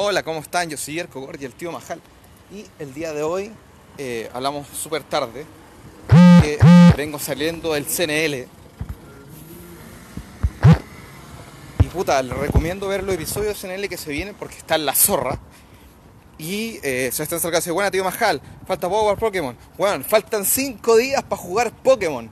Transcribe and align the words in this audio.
Hola, 0.00 0.22
¿cómo 0.22 0.38
están? 0.38 0.70
Yo 0.70 0.76
soy 0.76 0.94
Yerko 0.94 1.20
Gordi, 1.22 1.44
el 1.44 1.54
tío 1.54 1.72
Majal. 1.72 2.00
Y 2.52 2.64
el 2.78 2.94
día 2.94 3.12
de 3.12 3.24
hoy 3.24 3.50
eh, 3.98 4.30
hablamos 4.32 4.68
súper 4.68 5.02
tarde. 5.02 5.44
Vengo 6.96 7.18
saliendo 7.18 7.72
del 7.72 7.84
CNL. 7.84 8.46
Y 11.80 11.86
puta, 11.92 12.22
les 12.22 12.38
recomiendo 12.38 12.86
ver 12.86 13.02
los 13.02 13.12
episodios 13.12 13.60
de 13.60 13.68
CNL 13.68 13.88
que 13.88 13.96
se 13.96 14.12
vienen 14.12 14.36
porque 14.36 14.58
está 14.58 14.76
en 14.76 14.86
la 14.86 14.94
zorra. 14.94 15.36
Y 16.38 16.78
eh, 16.84 17.10
se 17.12 17.24
están 17.24 17.40
sacando 17.40 17.74
buena 17.74 17.90
tío 17.90 18.04
Majal, 18.04 18.40
falta 18.68 18.88
poco 18.88 19.06
para 19.06 19.18
Pokémon. 19.18 19.56
Bueno, 19.76 20.04
faltan 20.04 20.44
5 20.44 20.96
días 20.96 21.24
para 21.24 21.42
jugar 21.42 21.72
Pokémon. 21.72 22.30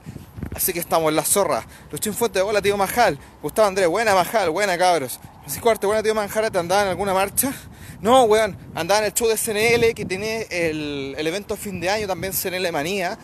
Así 0.55 0.71
que 0.71 0.79
estamos 0.79 1.09
en 1.09 1.17
la 1.17 1.25
zorra. 1.25 1.65
Luchín 1.91 2.13
Fuente, 2.13 2.39
hola 2.39 2.61
tío 2.61 2.77
Majal. 2.77 3.19
Gustavo 3.41 3.67
Andrés, 3.67 3.89
buena 3.89 4.15
Majal, 4.15 4.51
buena 4.51 4.77
cabros. 4.77 5.19
Francisco 5.47 5.69
Arte, 5.69 5.87
buena 5.87 6.03
tío 6.03 6.13
Majal, 6.13 6.51
¿te 6.51 6.59
andaba 6.59 6.81
en 6.81 6.87
alguna 6.89 7.13
marcha? 7.13 7.53
No, 8.01 8.23
weón, 8.23 8.57
andaba 8.75 8.99
en 8.99 9.05
el 9.05 9.13
show 9.13 9.29
de 9.29 9.37
CNL 9.37 9.95
que 9.95 10.03
tiene 10.03 10.45
el, 10.51 11.15
el 11.17 11.25
evento 11.25 11.55
fin 11.55 11.79
de 11.79 11.89
año, 11.89 12.05
también 12.05 12.33
CNL 12.33 12.69
Manía. 12.73 13.17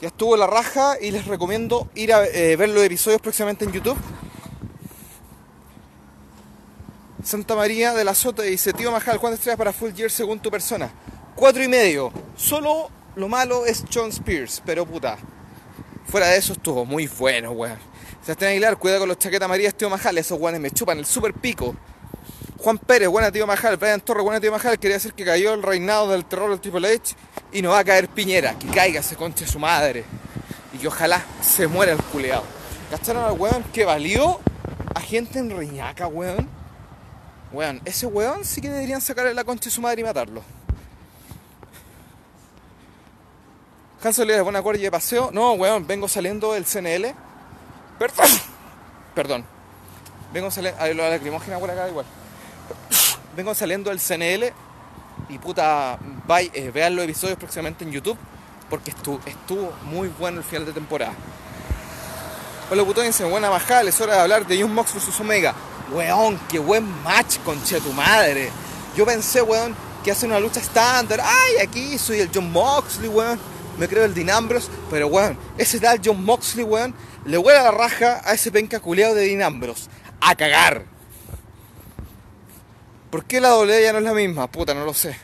Que 0.00 0.06
estuvo 0.06 0.32
en 0.32 0.40
la 0.40 0.46
raja 0.46 0.96
y 0.98 1.10
les 1.10 1.26
recomiendo 1.26 1.90
ir 1.94 2.14
a 2.14 2.24
eh, 2.24 2.56
ver 2.56 2.70
los 2.70 2.82
episodios 2.82 3.20
próximamente 3.20 3.66
en 3.66 3.72
YouTube. 3.72 3.98
Santa 7.22 7.54
María 7.54 7.92
de 7.92 8.02
la 8.02 8.14
Sota 8.14 8.42
dice, 8.42 8.72
tío 8.72 8.90
Majal, 8.90 9.20
¿cuántas 9.20 9.40
estrellas 9.40 9.58
para 9.58 9.74
Full 9.74 9.92
Gear 9.92 10.10
según 10.10 10.40
tu 10.40 10.50
persona? 10.50 10.90
Cuatro 11.36 11.62
y 11.62 11.68
medio. 11.68 12.14
Solo 12.34 12.88
lo 13.14 13.28
malo 13.28 13.66
es 13.66 13.84
John 13.92 14.08
Spears, 14.08 14.62
pero 14.64 14.86
puta. 14.86 15.18
Fuera 16.06 16.28
de 16.28 16.38
eso 16.38 16.54
estuvo 16.54 16.86
muy 16.86 17.06
bueno, 17.08 17.50
weón. 17.50 17.93
Sebastián 18.24 18.52
Aguilar, 18.52 18.78
cuidado 18.78 19.00
con 19.00 19.08
los 19.10 19.18
chaquetas 19.18 19.44
amarillas, 19.44 19.74
tío 19.74 19.90
Majal, 19.90 20.16
esos 20.16 20.40
weones 20.40 20.58
me 20.58 20.70
chupan 20.70 20.96
el 20.96 21.04
super 21.04 21.34
pico. 21.34 21.76
Juan 22.56 22.78
Pérez, 22.78 23.08
buena 23.08 23.30
tío 23.30 23.46
Majal, 23.46 23.76
Brian 23.76 24.00
Torres, 24.00 24.24
buena 24.24 24.40
tío 24.40 24.50
Majal, 24.50 24.78
quería 24.78 24.96
decir 24.96 25.12
que 25.12 25.26
cayó 25.26 25.52
el 25.52 25.62
reinado 25.62 26.08
del 26.08 26.24
terror 26.24 26.48
del 26.48 26.58
Triple 26.58 26.90
H 26.90 27.14
y 27.52 27.60
no 27.60 27.68
va 27.72 27.80
a 27.80 27.84
caer 27.84 28.08
Piñera, 28.08 28.58
que 28.58 28.66
caiga 28.68 29.00
ese 29.00 29.14
conche 29.14 29.46
su 29.46 29.58
madre. 29.58 30.04
Y 30.72 30.78
que 30.78 30.88
ojalá 30.88 31.22
se 31.42 31.66
muera 31.66 31.92
el 31.92 32.02
culeado. 32.02 32.44
¿Cacharon 32.90 33.24
al 33.24 33.38
weón 33.38 33.62
que 33.64 33.84
valió 33.84 34.40
a 34.94 35.00
gente 35.02 35.38
en 35.40 35.54
Reñaca, 35.54 36.06
weón? 36.06 36.48
Weón, 37.52 37.82
ese 37.84 38.06
weón 38.06 38.42
sí 38.42 38.62
que 38.62 38.70
deberían 38.70 39.02
sacarle 39.02 39.34
la 39.34 39.44
concha 39.44 39.66
de 39.66 39.70
su 39.70 39.82
madre 39.82 40.00
y 40.00 40.04
matarlo. 40.04 40.42
Hanso 44.02 44.22
Olivares, 44.22 44.44
buena 44.44 44.62
cuerda 44.62 44.80
de 44.80 44.90
paseo. 44.90 45.30
No, 45.30 45.52
weón, 45.52 45.86
vengo 45.86 46.08
saliendo 46.08 46.54
del 46.54 46.64
CNL. 46.64 47.14
Perdón. 47.98 48.26
Perdón. 49.14 49.44
Vengo 50.32 50.50
saliendo. 50.50 50.80
Ahí 50.80 50.94
lo 50.94 51.08
lacrimógena. 51.08 51.58
Vengo 53.36 53.54
saliendo 53.54 53.90
del 53.90 54.00
CNL. 54.00 54.52
Y 55.28 55.38
puta, 55.38 55.98
vai, 56.26 56.50
eh, 56.52 56.70
vean 56.72 56.96
los 56.96 57.04
episodios 57.04 57.38
próximamente 57.38 57.84
en 57.84 57.92
YouTube. 57.92 58.18
Porque 58.68 58.90
estuvo, 58.90 59.20
estuvo 59.26 59.72
muy 59.84 60.08
bueno 60.08 60.38
el 60.38 60.44
final 60.44 60.66
de 60.66 60.72
temporada. 60.72 61.14
Hola 62.70 62.82
putón, 62.82 63.04
dice, 63.04 63.24
buena 63.24 63.50
majal, 63.50 63.86
es 63.86 64.00
hora 64.00 64.14
de 64.14 64.20
hablar 64.20 64.46
de 64.46 64.56
Young 64.56 64.72
Mox 64.72 64.94
vs 64.94 65.20
Omega. 65.20 65.54
Weón, 65.92 66.40
qué 66.48 66.58
buen 66.58 66.84
match, 67.02 67.38
conche 67.44 67.78
tu 67.80 67.92
madre. 67.92 68.50
Yo 68.96 69.04
pensé, 69.04 69.42
weón, 69.42 69.76
que 70.04 70.10
hace 70.12 70.26
una 70.26 70.38
lucha 70.38 70.60
estándar. 70.60 71.20
Ay, 71.22 71.56
aquí 71.62 71.98
soy 71.98 72.20
el 72.20 72.30
John 72.32 72.52
Moxley, 72.52 73.08
weón. 73.08 73.38
Me 73.78 73.88
creo 73.88 74.04
el 74.04 74.14
Dean 74.14 74.30
Ambrose. 74.30 74.68
Pero, 74.90 75.08
weón, 75.08 75.36
ese 75.58 75.80
tal 75.80 76.00
John 76.04 76.24
Moxley, 76.24 76.64
weón, 76.64 76.94
le 77.24 77.38
huele 77.38 77.62
la 77.62 77.70
raja 77.70 78.20
a 78.24 78.34
ese 78.34 78.50
penca 78.50 78.80
culeado 78.80 79.14
de 79.14 79.26
Dean 79.26 79.42
Ambrose. 79.42 79.88
A 80.20 80.34
cagar. 80.34 80.84
¿Por 83.10 83.24
qué 83.24 83.40
la 83.40 83.50
doble 83.50 83.82
ya 83.82 83.92
no 83.92 83.98
es 83.98 84.04
la 84.04 84.12
misma? 84.12 84.50
Puta, 84.50 84.74
no 84.74 84.84
lo 84.84 84.92
sé. 84.92 85.16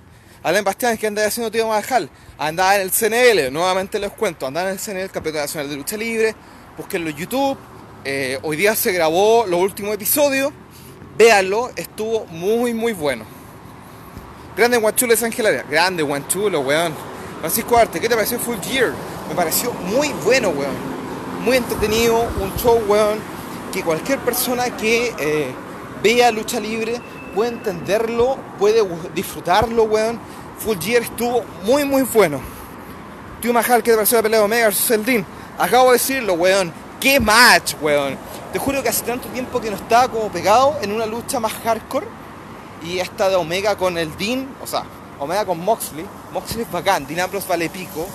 Alain 0.42 0.64
Bastián, 0.64 0.96
¿qué 0.96 1.06
anda 1.06 1.26
haciendo 1.26 1.50
tío 1.50 1.66
Majal? 1.66 2.08
Andaba 2.38 2.76
en 2.76 2.82
el 2.82 2.90
CNL, 2.90 3.52
nuevamente 3.52 3.98
les 3.98 4.12
cuento. 4.12 4.46
Andaba 4.46 4.70
en 4.70 4.74
el 4.74 4.80
CNL, 4.80 5.10
Campeonato 5.10 5.44
Nacional 5.44 5.68
de 5.68 5.76
Lucha 5.76 5.96
Libre. 5.96 6.34
Búsquenlo 6.78 7.10
en 7.10 7.16
YouTube. 7.16 7.58
Eh, 8.04 8.38
hoy 8.42 8.56
día 8.56 8.74
se 8.74 8.92
grabó 8.92 9.44
los 9.46 9.60
últimos 9.60 9.94
episodios. 9.94 10.52
Véanlo, 11.18 11.70
estuvo 11.76 12.24
muy, 12.26 12.72
muy 12.72 12.94
bueno. 12.94 13.24
Grande 14.56 14.78
Guanchulo 14.78 15.12
de 15.12 15.18
San 15.18 15.32
Gelaria. 15.32 15.64
Grande 15.68 16.02
Guanchulo, 16.02 16.60
weón. 16.60 16.94
Francisco 17.40 17.76
Arte, 17.76 18.00
¿qué 18.00 18.08
te 18.08 18.14
pareció 18.14 18.38
Full 18.38 18.58
Gear? 18.62 18.92
Me 19.28 19.34
pareció 19.34 19.72
muy 19.72 20.08
bueno, 20.24 20.50
weón. 20.50 20.89
Muy 21.44 21.56
entretenido, 21.56 22.28
un 22.40 22.54
show, 22.56 22.80
weón. 22.86 23.18
Que 23.72 23.82
cualquier 23.82 24.18
persona 24.18 24.76
que 24.76 25.14
eh, 25.18 25.52
vea 26.02 26.30
lucha 26.30 26.60
libre 26.60 27.00
puede 27.34 27.50
entenderlo, 27.50 28.36
puede 28.58 28.82
disfrutarlo, 29.14 29.84
weón. 29.84 30.18
Full 30.58 30.76
Gear 30.78 31.02
estuvo 31.02 31.42
muy, 31.64 31.84
muy 31.84 32.02
bueno. 32.02 32.40
Tío 33.40 33.52
Majal, 33.54 33.82
¿qué 33.82 33.92
te 33.92 33.96
pareció 33.96 34.18
la 34.18 34.22
pelea 34.22 34.38
de 34.40 34.44
Omega 34.44 34.68
vs. 34.68 34.90
Eldin? 34.90 35.24
Acabo 35.58 35.86
de 35.86 35.92
decirlo, 35.92 36.34
weón. 36.34 36.72
¡Qué 37.00 37.18
match, 37.18 37.74
weón! 37.80 38.18
Te 38.52 38.58
juro 38.58 38.82
que 38.82 38.90
hace 38.90 39.04
tanto 39.04 39.28
tiempo 39.28 39.58
que 39.58 39.70
no 39.70 39.76
estaba 39.76 40.08
como 40.08 40.28
pegado 40.28 40.76
en 40.82 40.92
una 40.92 41.06
lucha 41.06 41.40
más 41.40 41.52
hardcore. 41.64 42.06
Y 42.82 42.98
esta 42.98 43.30
de 43.30 43.36
Omega 43.36 43.76
con 43.76 43.96
el 43.96 44.14
Dean, 44.18 44.46
o 44.62 44.66
sea, 44.66 44.84
Omega 45.18 45.46
con 45.46 45.58
Moxley. 45.60 46.04
Moxley 46.32 46.62
es 46.62 46.70
bacán, 46.70 47.06
Dean 47.06 47.30
vale 47.48 47.70
pico. 47.70 48.06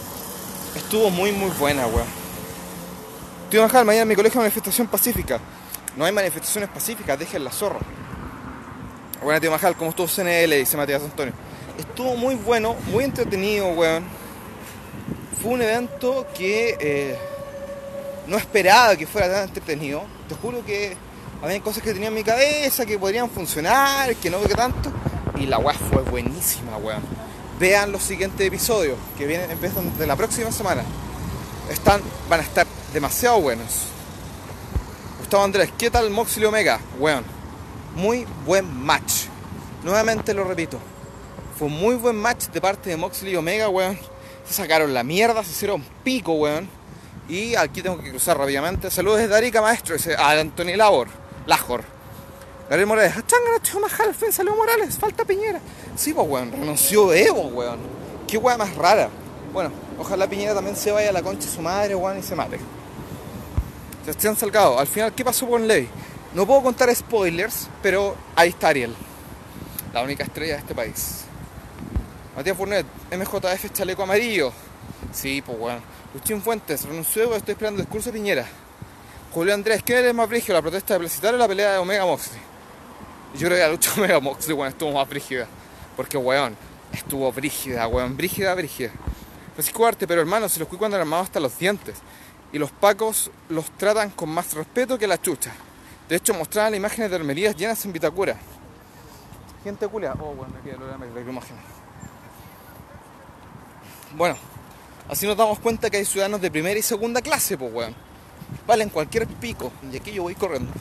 Estuvo 0.76 1.10
muy, 1.10 1.32
muy 1.32 1.50
buena, 1.52 1.88
weón. 1.88 2.25
Tío 3.56 3.62
Majal, 3.62 3.86
mañana 3.86 4.02
en 4.02 4.10
mi 4.10 4.16
colegio 4.18 4.42
manifestación 4.42 4.86
pacífica. 4.88 5.40
No 5.96 6.04
hay 6.04 6.12
manifestaciones 6.12 6.70
pacíficas, 6.70 7.18
dejen 7.18 7.42
la 7.42 7.52
zorra. 7.52 7.80
Buena, 9.24 9.40
tío 9.40 9.50
Majal, 9.50 9.78
¿cómo 9.78 9.92
estuvo 9.92 10.08
CNL? 10.08 10.58
Dice 10.58 10.76
Matías 10.76 11.02
Antonio. 11.02 11.34
Estuvo 11.78 12.18
muy 12.18 12.36
bueno, 12.36 12.76
muy 12.92 13.06
entretenido, 13.06 13.70
weón. 13.70 14.04
Fue 15.42 15.54
un 15.54 15.62
evento 15.62 16.28
que 16.38 16.76
eh, 16.82 17.18
no 18.28 18.36
esperaba 18.36 18.98
que 18.98 19.08
fuera 19.08 19.32
tan 19.32 19.44
entretenido. 19.46 20.04
Te 20.28 20.36
juro 20.36 20.66
que 20.66 20.98
había 21.42 21.62
cosas 21.62 21.82
que 21.82 21.94
tenía 21.94 22.10
en 22.10 22.14
mi 22.14 22.26
cabeza 22.26 22.86
que 22.86 23.00
podrían 23.00 23.30
funcionar, 23.30 24.14
que 24.18 24.30
no 24.30 24.42
que 24.42 24.54
tanto. 24.54 24.92
Y 25.38 25.46
la 25.46 25.60
weá 25.60 25.78
fue 25.78 26.02
buenísima, 26.02 26.76
weón. 26.76 27.04
Vean 27.58 27.94
los 27.94 28.04
siguientes 28.04 28.46
episodios 28.46 28.98
que 29.18 29.26
vienen, 29.26 29.50
empiezan 29.50 29.98
de 29.98 30.06
la 30.06 30.18
próxima 30.18 30.52
semana. 30.52 30.84
Están, 31.72 32.02
van 32.30 32.42
a 32.42 32.44
estar 32.44 32.68
demasiado 32.96 33.42
buenos. 33.42 33.88
Gustavo 35.20 35.44
Andrés, 35.44 35.70
¿qué 35.78 35.92
tal 35.92 36.10
Moxley 36.12 36.46
Omega? 36.46 36.80
Weón, 36.98 37.26
muy 37.94 38.26
buen 38.46 38.74
match. 38.74 39.26
Nuevamente 39.84 40.34
lo 40.34 40.46
repito. 40.46 40.80
Fue 41.60 41.68
un 41.68 41.74
muy 41.74 41.96
buen 41.96 42.16
match 42.16 42.46
de 42.48 42.62
parte 42.62 42.90
de 42.90 42.96
Moxley 42.96 43.34
y 43.34 43.36
Omega, 43.36 43.68
weón. 43.68 44.00
Se 44.48 44.54
sacaron 44.54 44.94
la 44.94 45.04
mierda, 45.04 45.44
se 45.44 45.52
hicieron 45.52 45.84
pico, 46.06 46.36
weón. 46.36 46.70
Y 47.28 47.56
aquí 47.56 47.82
tengo 47.82 48.00
que 48.02 48.12
cruzar 48.12 48.38
rápidamente. 48.38 48.90
Saludos 48.90 49.20
desde 49.20 49.36
Arica, 49.36 49.62
maestro. 49.62 49.98
A 50.18 50.32
Anthony 50.32 50.78
Labor. 50.78 51.10
Lajor. 51.48 51.84
Gabriel 52.70 52.88
Morales. 52.88 53.14
Majal, 53.82 54.16
salió 54.32 54.56
Morales. 54.56 54.98
Falta 54.98 55.26
Piñera. 55.26 55.60
Sí, 55.98 56.14
pues, 56.14 56.26
weón. 56.30 56.50
Renunció 56.50 57.12
Evo, 57.12 57.48
weón. 57.48 57.80
Qué 58.26 58.38
weón 58.38 58.58
más 58.58 58.74
rara. 58.78 59.10
Bueno, 59.52 59.72
ojalá 60.00 60.30
Piñera 60.30 60.54
también 60.54 60.78
se 60.78 60.92
vaya 60.92 61.10
a 61.10 61.14
la 61.14 61.22
concha 61.22 61.46
de 61.46 61.54
su 61.54 61.62
madre, 61.62 61.94
weón, 61.94 62.20
y 62.20 62.24
se 62.24 62.36
mate. 62.36 62.58
Sebastián 64.06 64.36
Salgado. 64.36 64.78
Al 64.78 64.86
final, 64.86 65.16
¿qué 65.16 65.26
pasó 65.26 65.48
con 65.48 65.68
Ley? 65.68 65.90
No 66.36 66.46
puedo 66.46 66.62
contar 66.62 66.94
spoilers, 66.96 67.68
pero 67.82 68.16
ahí 68.36 68.50
está 68.50 68.68
Ariel. 68.68 68.94
La 69.92 70.04
única 70.04 70.24
estrella 70.24 70.54
de 70.54 70.60
este 70.60 70.76
país. 70.76 71.24
Matías 72.36 72.56
Fournet. 72.56 72.86
MJF 73.12 73.72
chaleco 73.74 74.04
amarillo. 74.04 74.52
Sí, 75.12 75.42
pues, 75.42 75.58
weón. 75.60 75.80
Luchín 76.14 76.40
Fuentes, 76.40 76.86
renunció, 76.86 77.36
estoy 77.36 77.54
esperando 77.54 77.82
el 77.82 77.88
discurso 77.88 78.12
de 78.12 78.20
Piñera. 78.20 78.46
Julio 79.34 79.56
Andrés, 79.56 79.82
¿quién 79.84 80.06
es 80.06 80.14
más 80.14 80.30
brígido, 80.30 80.54
la 80.54 80.62
protesta 80.62 80.94
de 80.94 81.00
Plebiscitario 81.00 81.38
o 81.38 81.40
la 81.40 81.48
pelea 81.48 81.72
de 81.74 81.78
Omega 81.80 82.06
Moxley? 82.06 82.40
Yo 83.34 83.48
creo 83.48 83.58
que 83.58 83.64
la 83.64 83.70
lucha 83.70 83.92
de 83.92 84.02
Omega 84.02 84.20
Moxley, 84.20 84.54
weón, 84.56 84.70
estuvo 84.70 84.92
más 84.92 85.10
brígida. 85.10 85.48
Porque, 85.98 86.16
weón, 86.16 86.56
estuvo 86.94 87.32
brígida, 87.32 87.88
weón, 87.88 88.16
brígida, 88.16 88.54
brígida. 88.54 88.92
Francisco 89.56 89.88
Arte, 89.88 90.06
pero 90.06 90.22
hermano, 90.22 90.48
se 90.48 90.60
los 90.60 90.68
cuidan 90.68 90.92
cuando 90.92 90.98
armados 90.98 91.26
hasta 91.26 91.40
los 91.40 91.58
dientes. 91.58 91.96
Y 92.52 92.58
los 92.58 92.72
pacos 92.72 93.32
los 93.50 93.70
tratan 93.72 94.12
con 94.12 94.30
más 94.30 94.54
respeto 94.54 94.98
que 94.98 95.08
la 95.08 95.22
chucha. 95.22 95.54
De 96.08 96.16
hecho, 96.16 96.34
mostraban 96.34 96.76
imágenes 96.76 97.10
de 97.10 97.16
armerías 97.18 97.56
llenas 97.56 97.84
en 97.86 97.94
Vitacura. 97.94 98.38
Gente 99.64 99.88
culia. 99.88 100.14
Oh, 100.14 100.34
bueno, 100.34 100.54
aquí 100.62 100.70
imagen. 100.70 101.58
Bueno, 104.16 104.38
Así 105.08 105.28
nos 105.28 105.38
damos 105.38 105.60
cuenta 105.60 105.90
que 105.90 105.98
hay 105.98 106.06
ciudadanos 106.06 106.42
de 106.42 106.50
primera 106.50 106.80
y 106.80 106.82
segunda 106.82 107.22
clase, 107.22 107.58
pues, 107.58 107.72
weón. 107.72 107.96
Valen 108.66 108.90
cualquier 108.90 109.28
pico. 109.28 109.72
Y 109.92 109.98
aquí 109.98 110.12
yo 110.12 110.24
voy 110.24 110.34
corriendo. 110.34 110.72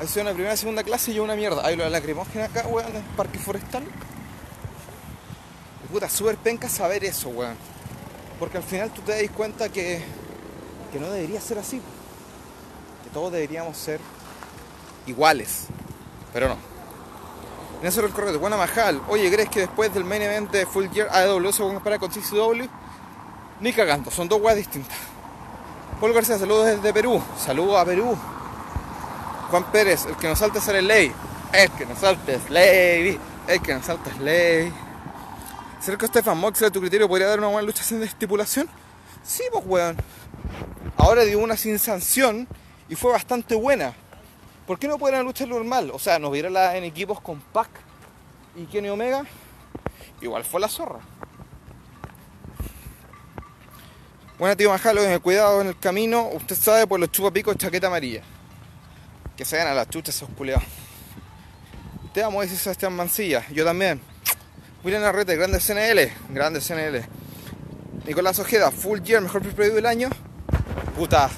Hay 0.00 0.08
ciudadanos 0.08 0.32
de 0.32 0.34
primera 0.34 0.54
y 0.54 0.56
segunda 0.56 0.82
clase 0.82 1.12
y 1.12 1.14
yo 1.14 1.22
una 1.22 1.36
mierda. 1.36 1.64
Hay 1.64 1.76
la 1.76 1.88
lacrimógena 1.88 2.46
acá, 2.46 2.66
weón, 2.66 2.90
en 2.90 2.96
el 2.96 3.02
parque 3.16 3.38
forestal. 3.38 3.84
Puta, 5.92 6.08
súper 6.08 6.36
penca 6.38 6.68
saber 6.68 7.04
eso, 7.04 7.28
weón. 7.28 7.56
Porque 8.42 8.56
al 8.56 8.64
final 8.64 8.90
tú 8.90 9.02
te 9.02 9.12
das 9.12 9.30
cuenta 9.30 9.68
que, 9.68 10.02
que 10.92 10.98
no 10.98 11.08
debería 11.12 11.40
ser 11.40 11.60
así. 11.60 11.80
Que 13.04 13.10
todos 13.14 13.30
deberíamos 13.30 13.76
ser 13.76 14.00
iguales. 15.06 15.66
Pero 16.32 16.48
no. 16.48 16.56
En 17.80 17.86
eso 17.86 18.02
recorrido, 18.02 18.40
buena 18.40 18.56
Majal. 18.56 19.00
Oye, 19.08 19.30
¿crees 19.30 19.48
que 19.48 19.60
después 19.60 19.94
del 19.94 20.02
main 20.02 20.22
event 20.22 20.50
de 20.50 20.66
Full 20.66 20.88
Gear 20.88 21.08
AEW 21.12 21.52
se 21.52 21.62
puede 21.62 21.74
comparar 21.74 22.00
con 22.00 22.10
CCW? 22.10 22.66
Ni 23.60 23.72
cagando, 23.72 24.10
son 24.10 24.26
dos 24.26 24.40
weas 24.40 24.56
distintas. 24.56 24.98
Paul 26.00 26.12
García, 26.12 26.36
saludos 26.36 26.66
desde 26.66 26.92
Perú. 26.92 27.22
Saludos 27.38 27.80
a 27.80 27.84
Perú. 27.84 28.18
Juan 29.52 29.70
Pérez, 29.70 30.06
el 30.06 30.16
que 30.16 30.26
nos 30.26 30.40
salta 30.40 30.58
es 30.58 30.66
el 30.66 30.88
ley. 30.88 31.12
El 31.52 31.70
que 31.70 31.86
nos 31.86 32.00
salta 32.00 32.32
es 32.32 32.50
ley. 32.50 33.20
El 33.46 33.62
que 33.62 33.72
nos 33.72 33.86
salta 33.86 34.10
es 34.10 34.18
ley. 34.18 34.72
¿Será 35.82 35.98
que 35.98 36.06
Stefan 36.06 36.38
Moxley, 36.38 36.68
a 36.68 36.70
tu 36.70 36.80
criterio, 36.80 37.08
podría 37.08 37.26
dar 37.26 37.40
una 37.40 37.48
buena 37.48 37.66
lucha 37.66 37.82
sin 37.82 38.00
estipulación? 38.04 38.68
Sí, 39.24 39.42
pues 39.50 39.64
weón. 39.66 39.96
Ahora 40.96 41.24
dio 41.24 41.40
una 41.40 41.56
sin 41.56 41.76
sanción 41.80 42.46
y 42.88 42.94
fue 42.94 43.10
bastante 43.10 43.56
buena. 43.56 43.92
¿Por 44.64 44.78
qué 44.78 44.86
no 44.86 44.96
puede 44.96 45.14
una 45.14 45.24
lucha 45.24 45.44
normal? 45.44 45.90
O 45.92 45.98
sea, 45.98 46.20
nos 46.20 46.30
viera 46.30 46.76
en 46.76 46.84
equipos 46.84 47.20
con 47.20 47.40
Pac 47.40 47.68
y 48.54 48.66
Kenny 48.66 48.90
Omega. 48.90 49.24
Igual 50.20 50.44
fue 50.44 50.60
la 50.60 50.68
zorra. 50.68 51.00
Bueno, 54.38 54.56
tío 54.56 54.70
Majalo, 54.70 55.02
en 55.02 55.10
el 55.10 55.20
cuidado 55.20 55.62
en 55.62 55.66
el 55.66 55.78
camino, 55.78 56.28
usted 56.32 56.54
sabe 56.54 56.86
por 56.86 57.00
los 57.00 57.10
chupapicos 57.10 57.56
chaqueta 57.56 57.88
amarilla. 57.88 58.22
Que 59.36 59.44
se 59.44 59.60
a 59.60 59.74
las 59.74 59.90
chuchas 59.90 60.14
esos 60.14 60.28
culiados. 60.30 60.62
Te 62.14 62.22
amo, 62.22 62.40
dice 62.40 62.54
Sebastián 62.54 62.94
Mancilla. 62.94 63.44
Yo 63.48 63.64
también. 63.64 64.11
William 64.84 65.04
Arrete, 65.04 65.36
grande 65.36 65.60
CNL. 65.60 66.10
Grande 66.30 66.60
CNL. 66.60 67.04
Nicolás 68.04 68.40
Ojeda, 68.40 68.72
Full 68.72 69.00
Year, 69.00 69.22
mejor 69.22 69.42
preview 69.42 69.76
del 69.76 69.86
año. 69.86 70.10
Puta. 70.96 71.30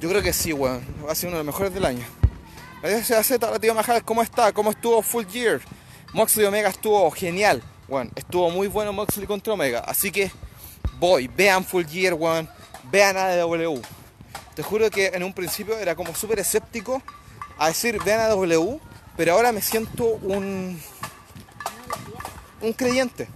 Yo 0.00 0.08
creo 0.08 0.20
que 0.20 0.32
sí, 0.32 0.52
weón. 0.52 0.84
Va 1.06 1.12
a 1.12 1.14
ser 1.14 1.28
uno 1.28 1.38
de 1.38 1.44
los 1.44 1.54
mejores 1.54 1.72
del 1.72 1.84
año. 1.84 2.04
Gracias 2.82 3.26
Z, 3.26 3.46
hola 3.46 3.60
tío 3.60 3.74
Majal, 3.74 4.02
¿cómo 4.04 4.22
está? 4.22 4.52
¿Cómo 4.52 4.70
estuvo 4.70 5.02
Full 5.02 5.26
Year? 5.26 5.60
Moxley 6.12 6.46
Omega 6.46 6.70
estuvo 6.70 7.08
genial. 7.12 7.62
Bueno, 7.86 8.10
estuvo 8.16 8.50
muy 8.50 8.66
bueno 8.66 8.92
Moxley 8.92 9.26
contra 9.26 9.52
Omega. 9.52 9.80
Así 9.80 10.10
que 10.10 10.32
voy, 10.98 11.28
vean 11.28 11.64
Full 11.64 11.84
Gear, 11.84 12.14
weón. 12.14 12.48
Vean 12.90 13.16
AEW. 13.16 13.80
Te 14.56 14.64
juro 14.64 14.90
que 14.90 15.08
en 15.08 15.22
un 15.22 15.32
principio 15.32 15.78
era 15.78 15.94
como 15.94 16.12
súper 16.16 16.40
escéptico 16.40 17.00
a 17.56 17.68
decir 17.68 18.02
vean 18.02 18.20
AEW, 18.32 18.80
pero 19.16 19.34
ahora 19.34 19.52
me 19.52 19.62
siento 19.62 20.06
un. 20.22 20.80
Un 22.60 22.72
creyente. 22.72 23.28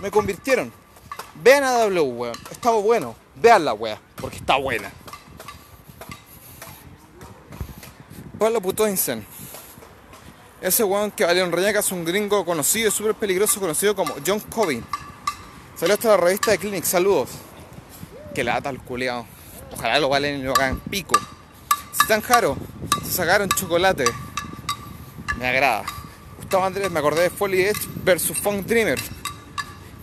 Me 0.00 0.10
convirtieron. 0.10 0.72
Vean 1.42 1.64
AEW, 1.64 2.02
weón. 2.02 2.36
Estaba 2.50 2.76
bueno. 2.78 3.14
Vean 3.36 3.64
la 3.64 3.74
weá, 3.74 3.98
porque 4.16 4.36
está 4.36 4.56
buena. 4.56 4.90
Pablo 8.38 8.60
Putoinsen. 8.60 9.24
Ese 10.60 10.84
weón 10.84 11.10
que 11.10 11.24
vale 11.24 11.42
un 11.42 11.50
Reñaca 11.50 11.80
es 11.80 11.90
un 11.90 12.04
gringo 12.04 12.44
conocido, 12.44 12.90
súper 12.90 13.14
peligroso, 13.14 13.58
conocido 13.58 13.96
como 13.96 14.14
John 14.24 14.40
Cobin. 14.40 14.84
Salió 15.76 15.94
hasta 15.94 16.08
la 16.08 16.16
revista 16.16 16.50
de 16.52 16.58
Clinic, 16.58 16.84
saludos. 16.84 17.30
Que 18.34 18.44
lata 18.44 18.70
el 18.70 18.78
culeado. 18.78 19.26
Ojalá 19.72 19.98
lo 19.98 20.08
valen 20.08 20.40
y 20.40 20.42
lo 20.42 20.52
hagan 20.52 20.78
pico. 20.78 21.18
Si 21.92 22.06
tan 22.06 22.20
jaro, 22.20 22.56
se 23.04 23.10
sacaron 23.10 23.48
chocolate. 23.48 24.04
Me 25.38 25.48
agrada. 25.48 25.84
Gustavo 26.52 26.66
Andrés, 26.66 26.90
me 26.90 26.98
acordé 26.98 27.22
de 27.22 27.30
Folly 27.30 27.62
Edge 27.62 27.88
versus 28.04 28.36
Funk 28.36 28.66
Dreamer. 28.66 28.98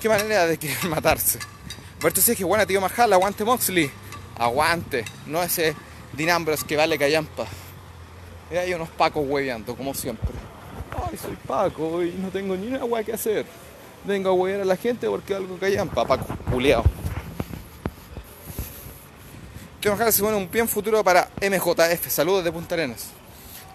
Qué 0.01 0.09
manera 0.09 0.47
de 0.47 0.57
querer 0.57 0.83
matarse. 0.89 1.37
Berto 2.01 2.21
que 2.35 2.43
buena 2.43 2.65
tío 2.65 2.81
Majal, 2.81 3.13
aguante 3.13 3.45
Moxley. 3.45 3.91
Aguante. 4.35 5.05
No 5.27 5.43
ese 5.43 5.75
Dinambros 6.11 6.63
que 6.63 6.75
vale 6.75 6.97
callampa. 6.97 7.45
Y 8.49 8.55
hay 8.55 8.73
unos 8.73 8.89
pacos 8.89 9.23
hueveando, 9.27 9.75
como 9.75 9.93
siempre. 9.93 10.27
Ay, 11.07 11.19
soy 11.19 11.35
Paco 11.35 12.01
y 12.01 12.13
no 12.13 12.29
tengo 12.29 12.57
ni 12.57 12.65
una 12.65 12.83
hueá 12.83 13.03
que 13.03 13.13
hacer. 13.13 13.45
Vengo 14.03 14.29
a 14.29 14.33
huevear 14.33 14.61
a 14.61 14.65
la 14.65 14.75
gente 14.75 15.07
porque 15.07 15.35
algo 15.35 15.55
callampa, 15.59 16.03
Paco, 16.03 16.35
culeado. 16.49 16.83
Tío 19.81 19.91
Majal 19.91 20.11
se 20.11 20.23
pone 20.23 20.35
un 20.35 20.47
pie 20.47 20.61
en 20.61 20.67
futuro 20.67 21.03
para 21.03 21.29
MJF. 21.43 22.09
Saludos 22.09 22.43
de 22.43 22.51
Punta 22.51 22.73
Arenas. 22.73 23.11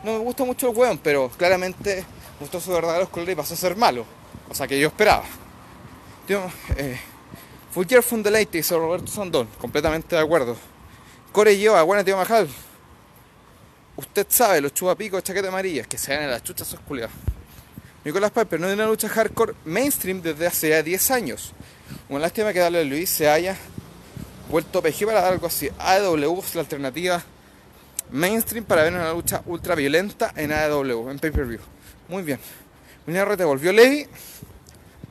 No 0.02 0.14
me 0.14 0.18
gusta 0.18 0.42
mucho 0.42 0.68
el 0.68 0.76
hueón, 0.76 0.98
pero 0.98 1.30
claramente 1.36 2.04
mostró 2.40 2.60
sus 2.60 2.75
verdaderos 2.75 3.08
colores 3.08 3.32
y 3.32 3.36
pasó 3.36 3.54
a 3.54 3.56
ser 3.56 3.76
malo. 3.76 4.04
O 4.48 4.54
sea 4.54 4.66
que 4.66 4.78
yo 4.78 4.88
esperaba. 4.88 5.25
Tío, 6.26 6.42
eh, 6.76 6.98
Full 7.72 7.86
Year 7.86 8.02
fue 8.02 8.19
un 8.19 8.22
deleite, 8.22 8.58
dice 8.58 8.76
Roberto 8.76 9.10
Sandón. 9.10 9.48
Completamente 9.58 10.16
de 10.16 10.22
acuerdo. 10.22 10.56
Core 11.32 11.56
lleva, 11.56 11.82
buena 11.82 12.04
tío 12.04 12.16
Majal. 12.16 12.48
Usted 13.96 14.26
sabe, 14.28 14.60
los 14.60 14.72
chupapicos, 14.75 15.22
chaqueta 15.22 15.48
amarillas, 15.48 15.86
que 15.86 15.98
se 15.98 16.12
dan 16.12 16.25
en 16.25 16.31
las 16.31 16.42
chuchas 16.42 16.69
esos 16.69 16.81
culiados. 16.81 17.14
Nicolás 18.04 18.31
Piper 18.32 18.60
no 18.60 18.69
es 18.69 18.75
una 18.75 18.86
lucha 18.86 19.08
hardcore 19.08 19.54
mainstream 19.64 20.20
desde 20.20 20.46
hace 20.46 20.69
ya 20.69 20.82
10 20.82 21.10
años. 21.10 21.52
Una 22.08 22.20
lástima 22.20 22.52
que 22.52 22.58
Dale 22.58 22.84
Luis 22.84 23.08
se 23.08 23.28
haya 23.28 23.56
vuelto 24.50 24.82
PG 24.82 25.06
para 25.06 25.22
dar 25.22 25.32
algo 25.32 25.46
así. 25.46 25.70
AEW 25.78 26.38
es 26.40 26.54
la 26.54 26.60
alternativa 26.60 27.22
mainstream 28.10 28.64
para 28.64 28.82
ver 28.82 28.92
una 28.92 29.12
lucha 29.12 29.42
ultra 29.46 29.75
violenta 29.75 30.32
en 30.36 30.52
AEW, 30.52 31.10
en 31.10 31.19
pay-per-view. 31.19 31.60
Muy 32.08 32.22
bien. 32.22 32.38
RT 33.06 33.42
volvió 33.44 33.72
Levi. 33.72 34.06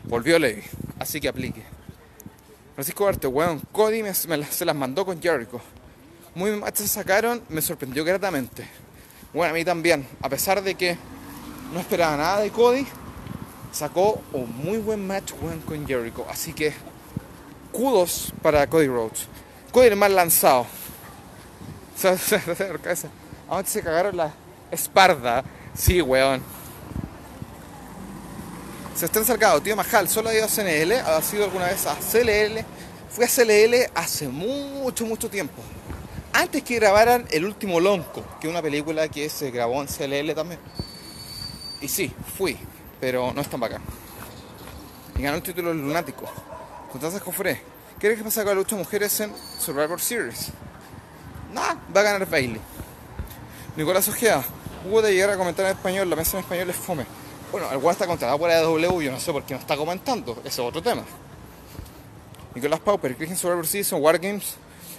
Volvió 0.03 0.37
Levi. 0.37 0.63
Así 0.99 1.19
que 1.19 1.27
aplique. 1.27 1.63
Francisco 2.75 3.07
Arte, 3.07 3.27
weón. 3.27 3.61
Cody 3.71 4.01
se 4.13 4.65
las 4.65 4.75
mandó 4.75 5.05
con 5.05 5.21
Jericho. 5.21 5.61
Muy 6.35 6.51
mal 6.51 6.71
se 6.75 6.87
sacaron, 6.87 7.43
me 7.49 7.61
sorprendió 7.61 8.03
gratamente. 8.03 8.67
Bueno, 9.33 9.51
a 9.51 9.53
mí 9.55 9.63
también. 9.63 10.07
A 10.21 10.29
pesar 10.29 10.63
de 10.63 10.75
que 10.75 10.97
no 11.71 11.79
esperaba 11.79 12.17
nada 12.17 12.39
de 12.39 12.49
Cody, 12.49 12.85
sacó 13.71 14.21
un 14.33 14.55
muy 14.63 14.79
buen 14.79 15.05
match 15.05 15.33
weón, 15.41 15.59
con 15.61 15.85
Jericho. 15.85 16.25
Así 16.29 16.53
que, 16.53 16.73
kudos 17.71 18.33
para 18.41 18.67
Cody 18.67 18.87
Rhodes. 18.87 19.27
Cody 19.71 19.87
el 19.87 19.95
más 19.95 20.11
lanzado. 20.11 20.65
Ahora 23.49 23.67
se 23.67 23.81
cagaron 23.83 24.17
la 24.17 24.33
espalda. 24.71 25.43
Sí, 25.75 26.01
weón. 26.01 26.41
Se 29.03 29.07
está 29.07 29.19
encercado, 29.19 29.61
tío 29.61 29.75
Majal, 29.75 30.07
solo 30.07 30.29
ha 30.29 30.33
ido 30.33 30.45
a 30.45 30.47
CNL, 30.47 30.93
ha 30.93 31.21
sido 31.21 31.43
alguna 31.43 31.65
vez 31.65 31.85
a 31.87 31.93
CLL. 31.93 32.63
Fui 33.09 33.25
a 33.25 33.27
CLL 33.27 33.91
hace 33.93 34.29
mucho, 34.29 35.05
mucho 35.05 35.29
tiempo. 35.29 35.61
Antes 36.31 36.63
que 36.63 36.75
grabaran 36.75 37.27
El 37.29 37.43
último 37.43 37.81
Lonco, 37.81 38.23
que 38.39 38.47
es 38.47 38.49
una 38.49 38.61
película 38.61 39.09
que 39.09 39.27
se 39.27 39.51
grabó 39.51 39.81
en 39.81 39.87
CLL 39.87 40.33
también. 40.33 40.57
Y 41.81 41.89
sí, 41.89 42.13
fui, 42.37 42.57
pero 43.01 43.33
no 43.33 43.41
es 43.41 43.49
tan 43.49 43.59
bacán. 43.59 43.81
Y 45.17 45.21
ganó 45.21 45.35
el 45.35 45.43
título 45.43 45.73
Lunático. 45.73 46.23
Constanza 46.89 47.19
Cofré. 47.19 47.55
¿Qué 47.99 48.07
crees 48.07 48.19
que 48.19 48.23
pasa 48.23 48.45
con 48.45 48.51
la 48.51 48.55
lucha 48.55 48.77
de 48.77 48.83
mujeres 48.83 49.19
en 49.19 49.33
Survivor 49.59 49.99
Series? 49.99 50.47
Nah, 51.53 51.75
va 51.93 51.99
a 51.99 52.03
ganar 52.03 52.29
Bailey. 52.29 52.61
Nicolás 53.75 54.07
Ojea. 54.07 54.45
Hubo 54.89 55.01
de 55.01 55.13
llegar 55.13 55.31
a 55.31 55.37
comentar 55.37 55.65
en 55.65 55.73
español, 55.73 56.09
la 56.09 56.15
mesa 56.15 56.37
en 56.37 56.43
español 56.45 56.69
es 56.69 56.77
fome. 56.77 57.05
Bueno, 57.53 57.71
el 57.71 57.77
weón 57.77 57.91
está 57.91 58.07
contratado 58.07 58.39
por 58.39 58.49
AEW, 58.49 58.99
yo 59.03 59.11
no 59.11 59.19
sé 59.19 59.31
por 59.31 59.43
qué 59.43 59.53
no 59.53 59.59
está 59.59 59.77
comentando, 59.77 60.35
ese 60.39 60.47
es 60.47 60.67
otro 60.67 60.81
tema. 60.81 61.03
Nicolás 62.55 62.79
Pauper, 62.79 63.15
¿crees 63.15 63.27
que 63.27 63.33
en 63.35 63.39
Survivor 63.39 63.67
Series 63.67 63.91
Wargames 63.93 64.55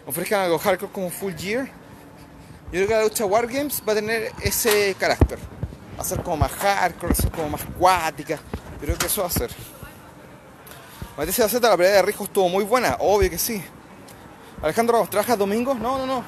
ofrezcan 0.07 0.43
algo 0.43 0.57
hardcore 0.61 0.93
como 0.93 1.11
Full 1.11 1.33
Gear? 1.33 1.67
Yo 1.67 2.71
creo 2.71 2.87
que 2.87 2.95
la 2.95 3.03
lucha 3.03 3.25
Wargames 3.25 3.83
va 3.87 3.91
a 3.91 3.97
tener 3.97 4.31
ese 4.41 4.95
carácter. 5.01 5.41
Va 5.99 6.03
a 6.03 6.05
ser 6.05 6.23
como 6.23 6.37
más 6.37 6.53
hardcore, 6.53 7.17
ser 7.17 7.33
como 7.33 7.49
más 7.49 7.63
cuática. 7.77 8.37
Yo 8.37 8.81
creo 8.83 8.99
que 8.99 9.07
eso 9.07 9.23
va 9.23 9.27
a 9.27 9.33
ser. 9.33 9.51
Matías 11.19 11.51
Z, 11.51 11.69
la 11.69 11.77
pelea 11.77 11.95
de 11.95 12.03
Rijo 12.03 12.23
estuvo 12.23 12.49
muy 12.49 12.63
buena, 12.63 12.99
obvio 13.01 13.31
que 13.31 13.39
sí. 13.39 13.61
Alejandro 14.63 14.93
Ramos, 14.93 15.11
¿trabajas 15.11 15.37
domingos? 15.37 15.77
No, 15.77 15.99
no, 15.99 16.07
no. 16.07 16.25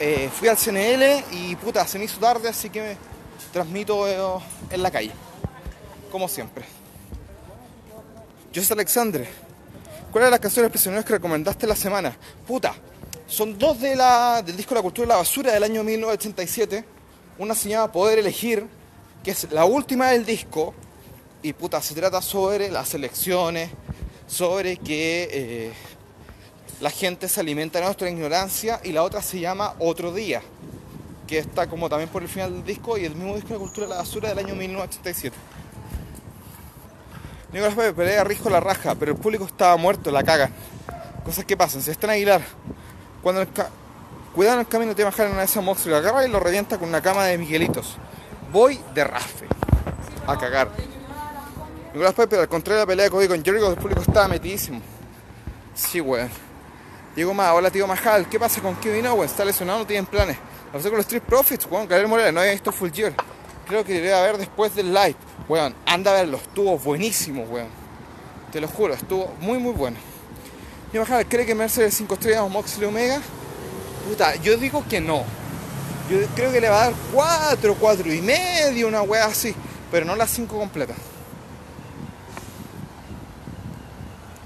Eh, 0.00 0.28
fui 0.36 0.48
al 0.48 0.56
CNL 0.56 1.26
y 1.30 1.54
puta, 1.54 1.86
se 1.86 1.96
me 1.96 2.06
hizo 2.06 2.18
tarde, 2.18 2.48
así 2.48 2.70
que 2.70 2.80
me 2.82 2.96
transmito 3.52 4.08
eh, 4.08 4.42
en 4.70 4.82
la 4.82 4.90
calle. 4.90 5.12
Como 6.14 6.28
siempre. 6.28 6.64
José 8.54 8.72
Alexandre, 8.72 9.28
¿cuáles 10.12 10.26
son 10.26 10.30
las 10.30 10.38
canciones 10.38 10.70
prisioneros 10.70 11.04
que 11.04 11.14
recomendaste 11.14 11.66
la 11.66 11.74
semana? 11.74 12.16
Puta, 12.46 12.72
son 13.26 13.58
dos 13.58 13.80
de 13.80 13.96
la, 13.96 14.40
del 14.40 14.56
disco 14.56 14.76
La 14.76 14.82
Cultura 14.82 15.06
de 15.06 15.08
la 15.08 15.16
Basura 15.16 15.52
del 15.52 15.64
año 15.64 15.82
1987. 15.82 16.84
Una 17.36 17.56
se 17.56 17.70
llama 17.70 17.90
Poder 17.90 18.20
Elegir, 18.20 18.64
que 19.24 19.32
es 19.32 19.50
la 19.50 19.64
última 19.64 20.10
del 20.10 20.24
disco. 20.24 20.72
Y 21.42 21.52
puta, 21.52 21.82
se 21.82 21.96
trata 21.96 22.22
sobre 22.22 22.70
las 22.70 22.94
elecciones, 22.94 23.70
sobre 24.28 24.76
que 24.76 25.28
eh, 25.32 25.72
la 26.80 26.90
gente 26.90 27.28
se 27.28 27.40
alimenta 27.40 27.80
de 27.80 27.86
nuestra 27.86 28.08
ignorancia. 28.08 28.80
Y 28.84 28.92
la 28.92 29.02
otra 29.02 29.20
se 29.20 29.40
llama 29.40 29.74
Otro 29.80 30.14
Día, 30.14 30.42
que 31.26 31.38
está 31.38 31.66
como 31.66 31.88
también 31.88 32.08
por 32.08 32.22
el 32.22 32.28
final 32.28 32.52
del 32.52 32.64
disco 32.64 32.96
y 32.98 33.04
el 33.04 33.16
mismo 33.16 33.34
disco 33.34 33.48
de 33.48 33.54
La 33.54 33.58
Cultura 33.58 33.86
de 33.88 33.94
la 33.94 33.98
Basura 33.98 34.28
del 34.28 34.38
año 34.38 34.54
1987. 34.54 35.53
Nicolás 37.54 37.76
Pepe 37.76 37.92
pelea 37.92 38.24
Rijo 38.24 38.50
la 38.50 38.58
raja, 38.58 38.96
pero 38.96 39.12
el 39.12 39.18
público 39.18 39.44
estaba 39.44 39.76
muerto, 39.76 40.10
la 40.10 40.24
caga. 40.24 40.50
Cosas 41.24 41.44
que 41.44 41.56
pasan, 41.56 41.82
se 41.82 41.92
están 41.92 42.10
Aguilar. 42.10 42.42
Cuando 43.22 43.42
el, 43.42 43.48
Cuidado 44.34 44.56
en 44.56 44.60
el 44.62 44.66
camino, 44.66 44.92
te 44.96 45.04
bajar 45.04 45.26
en 45.26 45.32
una 45.32 45.42
de 45.42 45.46
esas 45.46 45.62
Moxley, 45.62 45.92
lo 45.92 45.98
agarra 45.98 46.26
y 46.26 46.28
lo 46.28 46.40
revienta 46.40 46.78
con 46.78 46.88
una 46.88 47.00
cama 47.00 47.26
de 47.26 47.38
Miguelitos. 47.38 47.96
Voy 48.52 48.80
de 48.92 49.04
rafe. 49.04 49.46
A 50.26 50.36
cagar. 50.36 50.68
Nicolás 51.92 52.14
Piper, 52.14 52.40
al 52.40 52.48
contrario 52.48 52.80
de 52.80 52.82
la 52.82 52.86
pelea 52.88 53.04
de 53.04 53.10
Cody 53.12 53.28
con 53.28 53.44
Jericho, 53.44 53.70
el 53.70 53.76
público 53.76 54.00
estaba 54.00 54.26
metidísimo. 54.26 54.80
Sí, 55.76 56.00
weón. 56.00 56.30
Diego 57.14 57.34
más, 57.34 57.52
hola 57.52 57.70
tío 57.70 57.86
Majal, 57.86 58.28
¿qué 58.28 58.40
pasa 58.40 58.60
con 58.60 58.74
Kevin 58.74 59.06
Owens? 59.06 59.30
¿Está 59.30 59.44
lesionado? 59.44 59.78
¿No 59.78 59.86
tienen 59.86 60.06
planes? 60.06 60.36
Lo 60.66 60.72
pasé 60.72 60.88
con 60.88 60.96
los 60.96 61.06
Street 61.06 61.22
Profits, 61.22 61.68
weón, 61.70 61.86
Gabriel 61.86 62.08
Morales, 62.08 62.34
no 62.34 62.40
había 62.40 62.50
visto 62.50 62.72
Full 62.72 62.90
Gear. 62.90 63.12
Creo 63.68 63.84
que 63.84 63.94
iré 63.94 64.12
a 64.12 64.22
ver 64.22 64.38
después 64.38 64.74
del 64.74 64.92
live. 64.92 65.14
Weón, 65.48 65.74
anda 65.84 66.10
a 66.10 66.14
verlo, 66.14 66.38
estuvo 66.38 66.78
buenísimo, 66.78 67.42
weón. 67.44 67.68
Te 68.50 68.60
lo 68.60 68.68
juro, 68.68 68.94
estuvo 68.94 69.34
muy 69.40 69.58
muy 69.58 69.72
bueno. 69.72 69.96
Tío 70.90 71.00
Majal, 71.00 71.26
¿cree 71.26 71.44
que 71.44 71.54
Mercedes 71.54 71.94
5 71.94 72.14
estrellas 72.14 72.40
o 72.42 72.48
Moxley 72.48 72.86
Omega? 72.86 73.20
Puta, 74.08 74.36
yo 74.36 74.56
digo 74.56 74.84
que 74.88 75.00
no. 75.00 75.24
Yo 76.08 76.18
creo 76.34 76.52
que 76.52 76.60
le 76.60 76.68
va 76.68 76.82
a 76.82 76.84
dar 76.86 76.94
4, 77.12 77.74
4 77.74 78.14
y 78.14 78.22
medio, 78.22 78.88
una 78.88 79.02
wea 79.02 79.26
así. 79.26 79.54
Pero 79.90 80.06
no 80.06 80.14
las 80.16 80.30
5 80.30 80.56
completas. 80.56 80.96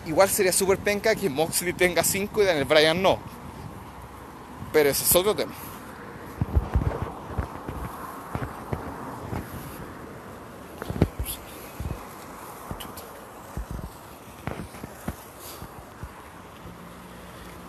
Igual 0.07 0.28
sería 0.31 0.52
súper 0.52 0.78
penca 0.78 1.14
que 1.14 1.28
Moxley 1.28 1.75
tenga 1.75 2.02
5 2.02 2.43
y 2.43 2.47
Daniel 2.47 2.64
Bryan 2.64 3.02
no. 3.02 3.19
Pero 4.73 4.88
ese 4.88 5.05
es 5.05 5.14
otro 5.14 5.37
tema. 5.37 5.52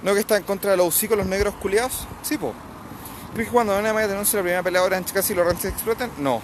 ¿No 0.01 0.13
que 0.13 0.22
está 0.22 0.38
en 0.38 0.44
contra 0.44 0.72
de 0.72 0.77
los 0.77 0.88
hocicos 0.88 1.18
los 1.18 1.27
negros 1.27 1.53
culiados? 1.56 2.08
Sí, 2.22 2.38
po. 2.38 2.53
¿Crees 3.34 3.50
que 3.50 3.53
cuando 3.53 3.74
van 3.74 3.86
a 3.86 4.08
denuncia 4.08 4.38
la 4.38 4.44
primera 4.44 4.63
peleadora 4.63 4.98
en 4.98 5.03
casi 5.03 5.36
los 5.36 5.46
ranches 5.46 5.74
explotan? 5.74 6.10
No. 6.18 6.41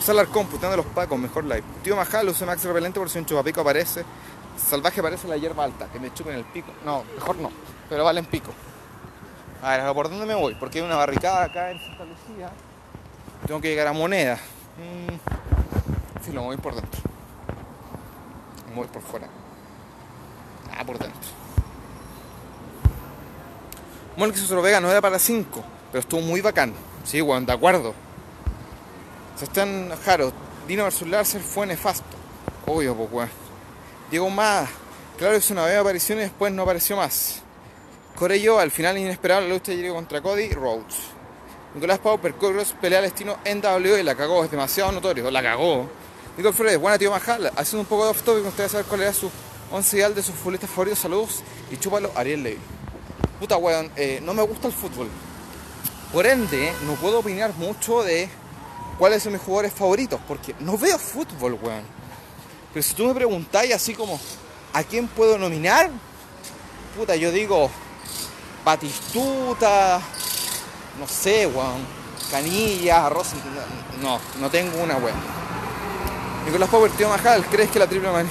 Salar 0.00 0.28
computando 0.28 0.76
los 0.76 0.86
pacos, 0.86 1.18
mejor 1.18 1.44
live. 1.44 1.64
Tío 1.82 1.96
Majal, 1.96 2.28
usa 2.28 2.46
Max 2.46 2.62
repelente 2.64 3.00
por 3.00 3.10
si 3.10 3.18
un 3.18 3.26
chupapico 3.26 3.60
aparece. 3.60 4.04
Salvaje 4.56 5.02
parece 5.02 5.26
la 5.28 5.36
hierba 5.36 5.64
alta, 5.64 5.86
que 5.92 5.98
me 5.98 6.14
chupen 6.14 6.34
el 6.34 6.44
pico. 6.44 6.72
No, 6.84 7.02
mejor 7.14 7.36
no, 7.36 7.50
pero 7.88 8.04
vale 8.04 8.20
en 8.20 8.26
pico. 8.26 8.52
A 9.62 9.76
ver, 9.76 9.94
¿por 9.94 10.08
dónde 10.08 10.24
me 10.24 10.34
voy? 10.34 10.54
Porque 10.54 10.78
hay 10.78 10.84
una 10.84 10.96
barricada 10.96 11.44
acá 11.44 11.70
en 11.72 11.80
Santa 11.80 12.04
Lucía. 12.04 12.50
Tengo 13.46 13.60
que 13.60 13.68
llegar 13.68 13.88
a 13.88 13.92
Moneda. 13.92 14.36
Mm. 14.78 16.24
Sí, 16.24 16.32
lo 16.32 16.42
voy 16.42 16.56
por 16.56 16.74
dentro. 16.74 17.00
Me 18.68 18.76
voy 18.76 18.86
por 18.86 19.02
fuera. 19.02 19.26
Ah, 20.76 20.84
por 20.84 20.98
dentro. 20.98 21.45
Monix 24.16 24.48
Vega 24.48 24.80
no 24.80 24.90
era 24.90 25.02
para 25.02 25.18
5, 25.18 25.64
pero 25.92 26.00
estuvo 26.00 26.20
muy 26.22 26.40
bacán. 26.40 26.72
Sí, 27.04 27.20
bueno, 27.20 27.46
de 27.46 27.52
acuerdo. 27.52 27.94
Se 29.38 29.44
están 29.44 29.90
Jaro. 30.04 30.32
Dino 30.66 30.84
vs 30.84 31.02
Larser 31.02 31.42
fue 31.42 31.66
nefasto. 31.66 32.16
Obvio, 32.66 32.94
pues, 32.94 33.12
weón. 33.12 33.30
Diego 34.10 34.30
más. 34.30 34.68
Claro, 35.18 35.36
hizo 35.36 35.52
una 35.52 35.66
vez 35.66 35.78
aparición 35.78 36.18
y 36.18 36.22
después 36.22 36.52
no 36.52 36.62
apareció 36.62 36.96
más. 36.96 37.42
Corello, 38.14 38.58
al 38.58 38.70
final 38.70 38.96
inesperado, 38.96 39.42
la 39.42 39.48
lucha 39.48 39.72
llegó 39.72 39.94
contra 39.94 40.22
Cody 40.22 40.50
Rhodes. 40.50 40.96
Nicolás 41.74 41.98
Pauper, 41.98 42.34
Cross 42.34 42.74
pelea 42.80 43.00
al 43.00 43.04
destino 43.04 43.36
en 43.44 43.60
W 43.60 44.00
y 44.00 44.02
la 44.02 44.14
cagó, 44.14 44.42
es 44.42 44.50
demasiado 44.50 44.92
notorio, 44.92 45.30
la 45.30 45.42
cagó. 45.42 45.86
Nicole 46.38 46.54
Flores, 46.54 46.78
buena 46.78 46.98
tío 46.98 47.10
Majal, 47.10 47.52
haciendo 47.54 47.80
un 47.80 47.86
poco 47.86 48.04
de 48.04 48.10
off 48.10 48.22
topic, 48.22 48.40
me 48.40 48.46
gustaría 48.46 48.70
saber 48.70 48.86
cuál 48.86 49.02
era 49.02 49.12
su 49.12 49.30
once 49.70 49.96
ideal 49.98 50.14
de 50.14 50.22
sus 50.22 50.34
futbolistas 50.34 50.70
favoritos, 50.70 50.98
saludos 51.00 51.42
y 51.70 51.76
chúpalo, 51.76 52.10
Ariel 52.14 52.42
Levy. 52.42 52.75
Puta 53.38 53.56
weón, 53.56 53.90
eh, 53.96 54.20
no 54.22 54.34
me 54.34 54.42
gusta 54.42 54.68
el 54.68 54.72
fútbol. 54.72 55.08
Por 56.12 56.26
ende, 56.26 56.72
no 56.86 56.94
puedo 56.94 57.18
opinar 57.18 57.52
mucho 57.54 58.02
de 58.02 58.28
cuáles 58.98 59.22
son 59.22 59.32
mis 59.32 59.42
jugadores 59.42 59.72
favoritos, 59.72 60.20
porque 60.26 60.54
no 60.60 60.78
veo 60.78 60.98
fútbol, 60.98 61.58
weón. 61.60 61.84
Pero 62.72 62.82
si 62.82 62.94
tú 62.94 63.06
me 63.06 63.14
preguntáis 63.14 63.74
así 63.74 63.94
como, 63.94 64.18
¿a 64.72 64.82
quién 64.82 65.08
puedo 65.08 65.38
nominar? 65.38 65.90
Puta, 66.96 67.16
yo 67.16 67.30
digo, 67.30 67.70
Batistuta, 68.64 70.00
no 70.98 71.06
sé, 71.06 71.46
weón, 71.46 71.86
Canilla, 72.30 73.08
Rossi, 73.08 73.36
no, 74.00 74.18
no 74.40 74.50
tengo 74.50 74.82
una, 74.82 74.96
weón. 74.96 75.16
Nicolás 76.46 76.68
Power, 76.68 76.90
tío 76.92 77.08
Majal, 77.08 77.44
¿crees 77.46 77.70
que 77.70 77.78
la 77.78 77.88
triple 77.88 78.10
manía, 78.10 78.30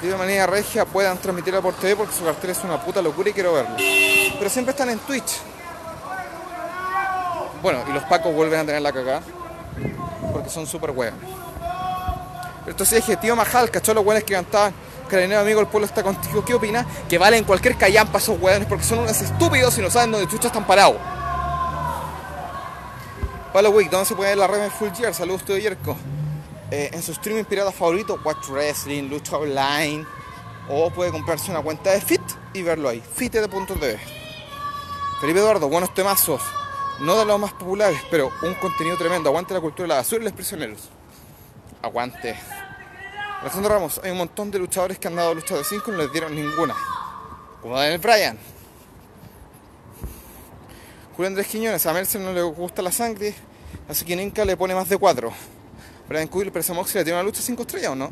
triple 0.00 0.16
manía 0.16 0.46
regia 0.46 0.86
puedan 0.86 1.18
transmitirla 1.18 1.60
por 1.60 1.74
TV? 1.74 1.96
Porque 1.96 2.14
su 2.14 2.24
cartel 2.24 2.50
es 2.50 2.64
una 2.64 2.82
puta 2.82 3.02
locura 3.02 3.28
y 3.28 3.32
quiero 3.32 3.52
verlo. 3.52 3.76
Pero 4.42 4.50
siempre 4.50 4.72
están 4.72 4.90
en 4.90 4.98
Twitch. 4.98 5.38
Bueno, 7.62 7.78
y 7.88 7.92
los 7.92 8.02
pacos 8.02 8.34
vuelven 8.34 8.58
a 8.58 8.64
tener 8.64 8.82
la 8.82 8.92
cagada. 8.92 9.22
Porque 10.32 10.50
son 10.50 10.66
súper. 10.66 10.92
Pero 10.92 11.12
entonces 12.66 13.06
dije, 13.06 13.16
tío 13.18 13.36
Majal, 13.36 13.70
cachó 13.70 13.94
los 13.94 14.04
weones 14.04 14.24
que 14.24 14.34
cantaban. 14.34 14.74
Carabinero 15.08 15.42
amigo, 15.42 15.60
el 15.60 15.68
pueblo 15.68 15.86
está 15.86 16.02
contigo. 16.02 16.44
¿Qué 16.44 16.54
opina? 16.54 16.84
Que 17.08 17.18
valen 17.18 17.44
cualquier 17.44 17.76
callampa 17.76 18.18
esos 18.18 18.36
weones 18.42 18.66
porque 18.66 18.82
son 18.82 18.98
unos 18.98 19.20
estúpidos 19.20 19.78
y 19.78 19.80
no 19.80 19.90
saben 19.90 20.10
dónde 20.10 20.26
chucha 20.26 20.48
están 20.48 20.66
parados. 20.66 20.96
Pablo 23.52 23.70
Wick, 23.70 23.90
¿dónde 23.90 24.06
se 24.06 24.16
puede 24.16 24.30
ver 24.30 24.38
la 24.38 24.48
red 24.48 24.60
de 24.60 24.70
Full 24.70 24.90
Gear? 24.90 25.14
Saludos, 25.14 25.44
tío 25.44 25.56
Yerko. 25.56 25.96
Eh, 26.72 26.90
en 26.92 27.00
su 27.00 27.12
streaming 27.12 27.44
pirata 27.44 27.70
favorito, 27.70 28.18
Watch 28.24 28.48
Wrestling, 28.48 29.08
Lucha 29.08 29.36
Online. 29.36 30.04
O 30.68 30.90
puede 30.90 31.12
comprarse 31.12 31.52
una 31.52 31.62
cuenta 31.62 31.92
de 31.92 32.00
Fit 32.00 32.22
y 32.54 32.62
verlo 32.62 32.88
ahí. 32.88 33.00
Fite.tv. 33.14 34.21
Felipe 35.22 35.38
Eduardo, 35.38 35.68
buenos 35.68 35.94
temazos. 35.94 36.42
No 36.98 37.16
de 37.16 37.24
los 37.24 37.38
más 37.38 37.52
populares, 37.52 38.00
pero 38.10 38.32
un 38.42 38.54
contenido 38.54 38.96
tremendo. 38.96 39.28
Aguante 39.28 39.54
la 39.54 39.60
cultura 39.60 39.84
de 39.84 39.88
la 39.90 39.94
basura 39.98 40.20
y 40.20 40.24
los 40.24 40.32
prisioneros. 40.32 40.88
Aguante. 41.80 42.34
Alejandro 43.40 43.72
Ramos, 43.72 44.00
hay 44.02 44.10
un 44.10 44.18
montón 44.18 44.50
de 44.50 44.58
luchadores 44.58 44.98
que 44.98 45.06
han 45.06 45.14
dado 45.14 45.32
luchas 45.32 45.58
de 45.58 45.62
5 45.62 45.84
y 45.86 45.92
no 45.92 45.98
les 45.98 46.10
dieron 46.10 46.34
ninguna. 46.34 46.74
Como 47.60 47.78
Daniel 47.78 48.00
Bryan. 48.00 48.36
Julio 51.14 51.28
Andrés 51.28 51.46
Quiñones, 51.46 51.86
a 51.86 51.92
Mercer 51.92 52.20
no 52.20 52.32
le 52.32 52.42
gusta 52.42 52.82
la 52.82 52.90
sangre, 52.90 53.32
así 53.88 54.04
que 54.04 54.14
Inca 54.14 54.44
le 54.44 54.56
pone 54.56 54.74
más 54.74 54.88
de 54.88 54.96
4. 54.96 55.32
Brian 56.08 56.26
Coyle, 56.26 56.50
pero 56.50 56.62
esa 56.62 56.74
Moxley 56.74 57.04
tiene 57.04 57.20
una 57.20 57.22
lucha 57.22 57.40
5 57.40 57.62
estrellas 57.62 57.92
o 57.92 57.94
no? 57.94 58.10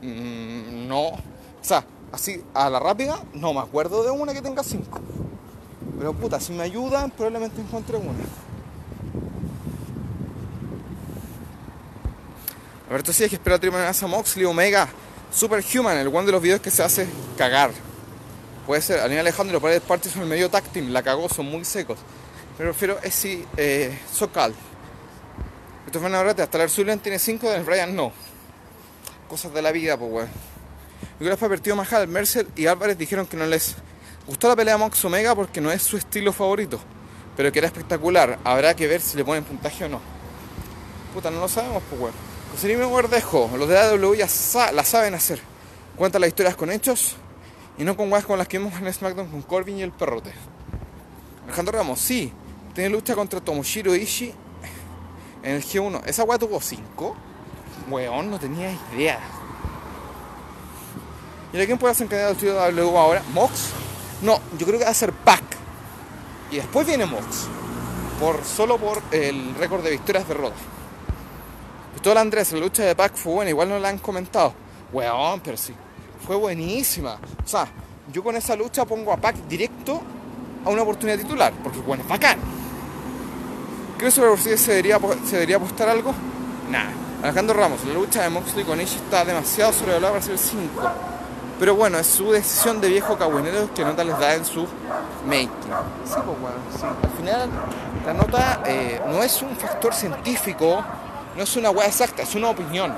Mm, 0.00 0.86
no. 0.86 1.08
O 1.08 1.18
sea, 1.60 1.84
así 2.12 2.40
a 2.54 2.70
la 2.70 2.78
rápida, 2.78 3.20
no 3.34 3.52
me 3.52 3.58
acuerdo 3.58 4.04
de 4.04 4.12
una 4.12 4.32
que 4.32 4.42
tenga 4.42 4.62
5. 4.62 5.25
Pero 5.98 6.12
puta, 6.12 6.38
si 6.40 6.52
me 6.52 6.62
ayudan, 6.62 7.10
probablemente 7.10 7.60
encuentre 7.60 7.96
una. 7.96 8.12
Alberto 12.88 13.12
sí 13.12 13.24
es 13.24 13.30
que 13.30 13.36
espera 13.36 13.58
triple 13.58 13.78
amenaza 13.78 14.06
Moxley, 14.06 14.44
Omega, 14.44 14.88
Superhuman, 15.32 15.96
el 15.98 16.08
one 16.08 16.26
de 16.26 16.32
los 16.32 16.42
videos 16.42 16.60
que 16.60 16.70
se 16.70 16.82
hace 16.82 17.08
cagar. 17.36 17.72
Puede 18.66 18.82
ser, 18.82 19.00
Alina 19.00 19.20
Alejandro, 19.20 19.60
Paredes 19.60 19.82
Party 19.82 20.08
son 20.08 20.22
el 20.22 20.28
medio 20.28 20.50
team, 20.50 20.90
la 20.90 21.02
cagó, 21.02 21.28
son 21.28 21.46
muy 21.46 21.64
secos. 21.64 21.98
Pero 22.56 22.70
prefiero 22.70 22.98
ese 23.02 23.44
eh, 23.56 23.98
Socal. 24.12 24.54
Esto 25.86 26.00
fue 26.00 26.08
una 26.08 26.22
verdad, 26.22 26.40
hasta 26.40 26.62
el 26.62 26.70
Zulian 26.70 26.98
tiene 26.98 27.18
5, 27.18 27.50
del 27.50 27.64
Brian 27.64 27.94
no. 27.94 28.12
Cosas 29.28 29.52
de 29.52 29.62
la 29.62 29.72
vida, 29.72 29.96
pues 29.96 30.12
weón. 30.12 30.28
Nicolás 31.18 31.38
Papertido 31.38 31.76
Majal, 31.76 32.08
Mercer 32.08 32.46
y 32.56 32.66
Álvarez 32.66 32.98
dijeron 32.98 33.26
que 33.26 33.36
no 33.36 33.46
les 33.46 33.76
gustó 34.26 34.48
la 34.48 34.56
pelea 34.56 34.74
de 34.74 34.80
Mox 34.80 35.04
Omega 35.04 35.34
porque 35.34 35.60
no 35.60 35.70
es 35.70 35.82
su 35.82 35.96
estilo 35.96 36.32
favorito, 36.32 36.78
pero 37.36 37.52
que 37.52 37.58
era 37.58 37.68
espectacular. 37.68 38.38
Habrá 38.44 38.74
que 38.74 38.86
ver 38.86 39.00
si 39.00 39.16
le 39.16 39.24
ponen 39.24 39.44
puntaje 39.44 39.84
o 39.84 39.88
no. 39.88 40.00
Puta, 41.14 41.30
no 41.30 41.40
lo 41.40 41.48
sabemos, 41.48 41.82
pues 41.88 42.00
weón. 42.00 42.14
Nime 42.62 42.84
Guardejo, 42.86 43.50
los 43.56 43.68
de 43.68 43.78
AW 43.78 44.14
ya 44.14 44.26
la 44.72 44.84
saben 44.84 45.14
hacer. 45.14 45.40
Cuentan 45.96 46.20
las 46.22 46.28
historias 46.28 46.56
con 46.56 46.70
hechos 46.70 47.16
y 47.78 47.84
no 47.84 47.96
con 47.96 48.08
guas 48.08 48.24
como 48.24 48.36
las 48.36 48.48
que 48.48 48.58
vimos 48.58 48.74
en 48.80 48.92
SmackDown 48.92 49.28
con 49.28 49.42
Corbin 49.42 49.78
y 49.78 49.82
el 49.82 49.92
perrote. 49.92 50.32
Alejandro 51.44 51.78
Ramos, 51.78 52.00
sí, 52.00 52.32
tiene 52.74 52.90
lucha 52.90 53.14
contra 53.14 53.40
Tomoshiro 53.40 53.94
Ishii 53.94 54.34
en 55.42 55.56
el 55.56 55.62
G1. 55.62 56.02
¿Esa 56.06 56.24
weá 56.24 56.38
tuvo 56.38 56.60
5? 56.60 57.16
Weón, 57.88 58.30
no 58.30 58.38
tenía 58.38 58.76
idea. 58.94 59.20
¿Y 61.52 61.56
de 61.56 61.66
quién 61.66 61.78
puede 61.78 61.92
hacer 61.92 62.08
candidato 62.08 62.30
al 62.30 62.34
estudio 62.34 62.54
de 62.54 62.72
W 62.72 62.98
ahora? 62.98 63.22
¿Mox? 63.32 63.70
No, 64.22 64.40
yo 64.58 64.66
creo 64.66 64.78
que 64.78 64.84
va 64.84 64.90
a 64.90 64.94
ser 64.94 65.12
Pac. 65.12 65.42
Y 66.50 66.56
después 66.56 66.86
viene 66.86 67.06
Mox. 67.06 67.48
Por, 68.20 68.44
solo 68.44 68.78
por 68.78 69.02
el 69.10 69.54
récord 69.56 69.82
de 69.82 69.90
victorias 69.90 70.26
de 70.26 70.34
Roda. 70.34 70.54
Todo 72.02 72.18
Andrés, 72.18 72.52
la 72.52 72.60
lucha 72.60 72.84
de 72.84 72.94
Pac 72.94 73.16
fue 73.16 73.32
buena, 73.32 73.50
igual 73.50 73.68
no 73.68 73.78
la 73.78 73.88
han 73.88 73.98
comentado. 73.98 74.54
Weón, 74.92 75.40
pero 75.40 75.56
sí. 75.56 75.74
Fue 76.24 76.36
buenísima. 76.36 77.18
O 77.44 77.48
sea, 77.48 77.66
yo 78.12 78.22
con 78.22 78.36
esa 78.36 78.54
lucha 78.54 78.84
pongo 78.84 79.12
a 79.12 79.16
Pac 79.16 79.34
directo 79.48 80.00
a 80.64 80.70
una 80.70 80.82
oportunidad 80.82 81.18
titular, 81.18 81.52
porque 81.62 81.80
bueno, 81.80 82.04
es 82.04 82.08
bacán. 82.08 82.38
¿Crees 83.98 84.14
que 84.14 84.56
se 84.56 84.70
debería, 84.70 85.00
se 85.24 85.32
debería 85.34 85.56
apostar 85.56 85.88
algo? 85.88 86.14
Nada. 86.70 86.92
Alejandro 87.22 87.58
Ramos, 87.58 87.84
la 87.84 87.94
lucha 87.94 88.22
de 88.22 88.30
Moxley 88.30 88.64
con 88.64 88.80
Ishii 88.80 88.98
está 88.98 89.24
demasiado 89.24 89.72
sobrevalorada 89.72 90.12
para 90.12 90.22
ser 90.22 90.32
el 90.34 90.38
5. 90.38 91.15
Pero 91.58 91.74
bueno, 91.74 91.98
es 91.98 92.06
su 92.06 92.32
decisión 92.32 92.80
de 92.82 92.88
viejo 92.88 93.16
cagüinero 93.16 93.72
que 93.74 93.82
nota 93.82 94.04
les 94.04 94.18
da 94.18 94.34
en 94.34 94.44
su 94.44 94.66
Matchmaking. 95.24 95.48
Sí, 96.04 96.14
pues 96.24 96.40
bueno, 96.40 96.56
sí. 96.76 96.84
Al 96.84 97.10
final, 97.16 97.50
la 98.04 98.12
nota 98.12 98.60
eh, 98.66 99.00
no 99.06 99.22
es 99.22 99.40
un 99.40 99.56
factor 99.56 99.94
científico, 99.94 100.84
no 101.34 101.42
es 101.42 101.56
una 101.56 101.70
weá 101.70 101.86
exacta, 101.86 102.22
es 102.22 102.34
una 102.34 102.50
opinión. 102.50 102.92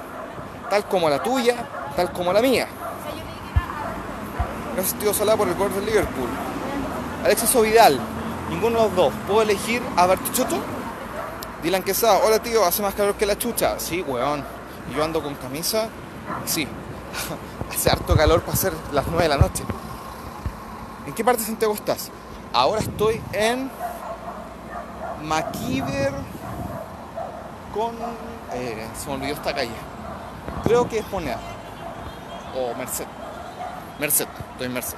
Tal 0.69 0.87
como 0.87 1.09
la 1.09 1.23
tuya, 1.23 1.55
tal 1.95 2.11
como 2.12 2.33
la 2.33 2.43
mía. 2.43 2.67
Gracias, 4.75 4.99
tío 4.99 5.15
Salá, 5.15 5.37
por 5.37 5.47
el 5.47 5.55
gol 5.55 5.73
del 5.75 5.87
Liverpool. 5.87 6.29
Alexis 7.25 7.55
o 7.55 7.62
Vidal, 7.62 7.99
ninguno 8.50 8.79
de 8.79 8.85
los 8.85 8.97
dos. 8.97 9.12
¿Puedo 9.27 9.43
elegir 9.43 9.83
a 9.97 10.07
Bartichotto? 10.07 10.57
Dylan 11.62 11.83
Quesada, 11.83 12.21
hola 12.25 12.41
tío, 12.41 12.65
hace 12.65 12.83
más 12.83 12.95
calor 12.95 13.15
que 13.15 13.27
la 13.27 13.38
chucha. 13.38 13.79
Sí, 13.79 14.03
weón. 14.03 14.45
Y 14.91 14.97
yo 14.97 15.05
ando 15.05 15.23
con 15.23 15.35
camisa. 15.37 15.88
Sí, 16.45 16.67
hace 17.78 17.90
harto 17.90 18.16
calor 18.16 18.42
para 18.42 18.56
ser 18.56 18.73
las 18.92 19.06
9 19.06 19.23
de 19.23 19.28
la 19.28 19.37
noche. 19.37 19.62
¿En 21.06 21.12
qué 21.14 21.23
parte 21.23 21.42
de 21.42 21.47
Santiago 21.47 21.75
estás? 21.75 22.11
Ahora 22.52 22.80
estoy 22.80 23.23
en 23.32 23.70
Maquiver 25.23 26.12
con... 27.73 27.94
Eh, 28.52 28.85
se 28.99 29.06
me 29.06 29.14
olvidó 29.14 29.35
esta 29.35 29.54
calle. 29.54 29.70
Creo 30.64 30.88
que 30.88 30.99
es 30.99 31.08
Moneda. 31.12 31.38
O 32.56 32.75
Merced. 32.75 33.06
Merced, 34.00 34.26
estoy 34.52 34.66
en 34.66 34.73
Merced. 34.73 34.97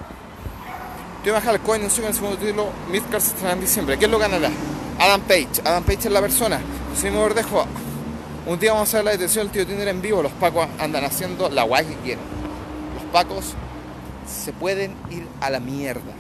Tío 1.23 1.35
Majal, 1.35 1.61
Coin 1.61 1.83
en 1.83 1.87
el 1.87 2.15
segundo 2.15 2.39
título, 2.39 2.69
Midcard 2.91 3.21
se 3.21 3.35
estará 3.35 3.53
en 3.53 3.61
diciembre. 3.61 3.99
¿Quién 3.99 4.11
lo 4.11 4.19
ganará? 4.19 4.49
Adam 4.99 5.21
Page. 5.21 5.61
Adam 5.67 5.83
Page 5.83 6.09
es 6.09 6.13
la 6.13 6.23
persona. 6.23 6.59
José 6.95 7.11
Verdejo. 7.11 7.67
Un 8.47 8.59
día 8.59 8.73
vamos 8.73 8.93
a 8.95 8.97
ver 8.99 9.05
la 9.05 9.11
detención 9.11 9.45
del 9.45 9.53
tío 9.53 9.67
Tinder 9.67 9.89
en 9.89 10.01
vivo. 10.01 10.23
Los 10.23 10.33
pacos 10.33 10.67
andan 10.79 11.05
haciendo 11.05 11.51
la 11.51 11.65
guay 11.65 11.85
que 11.85 11.97
quieren. 11.97 12.40
Pacos 13.13 13.55
se 14.27 14.53
pueden 14.53 14.93
ir 15.11 15.27
a 15.41 15.51
la 15.51 15.61
mierda. 15.61 16.13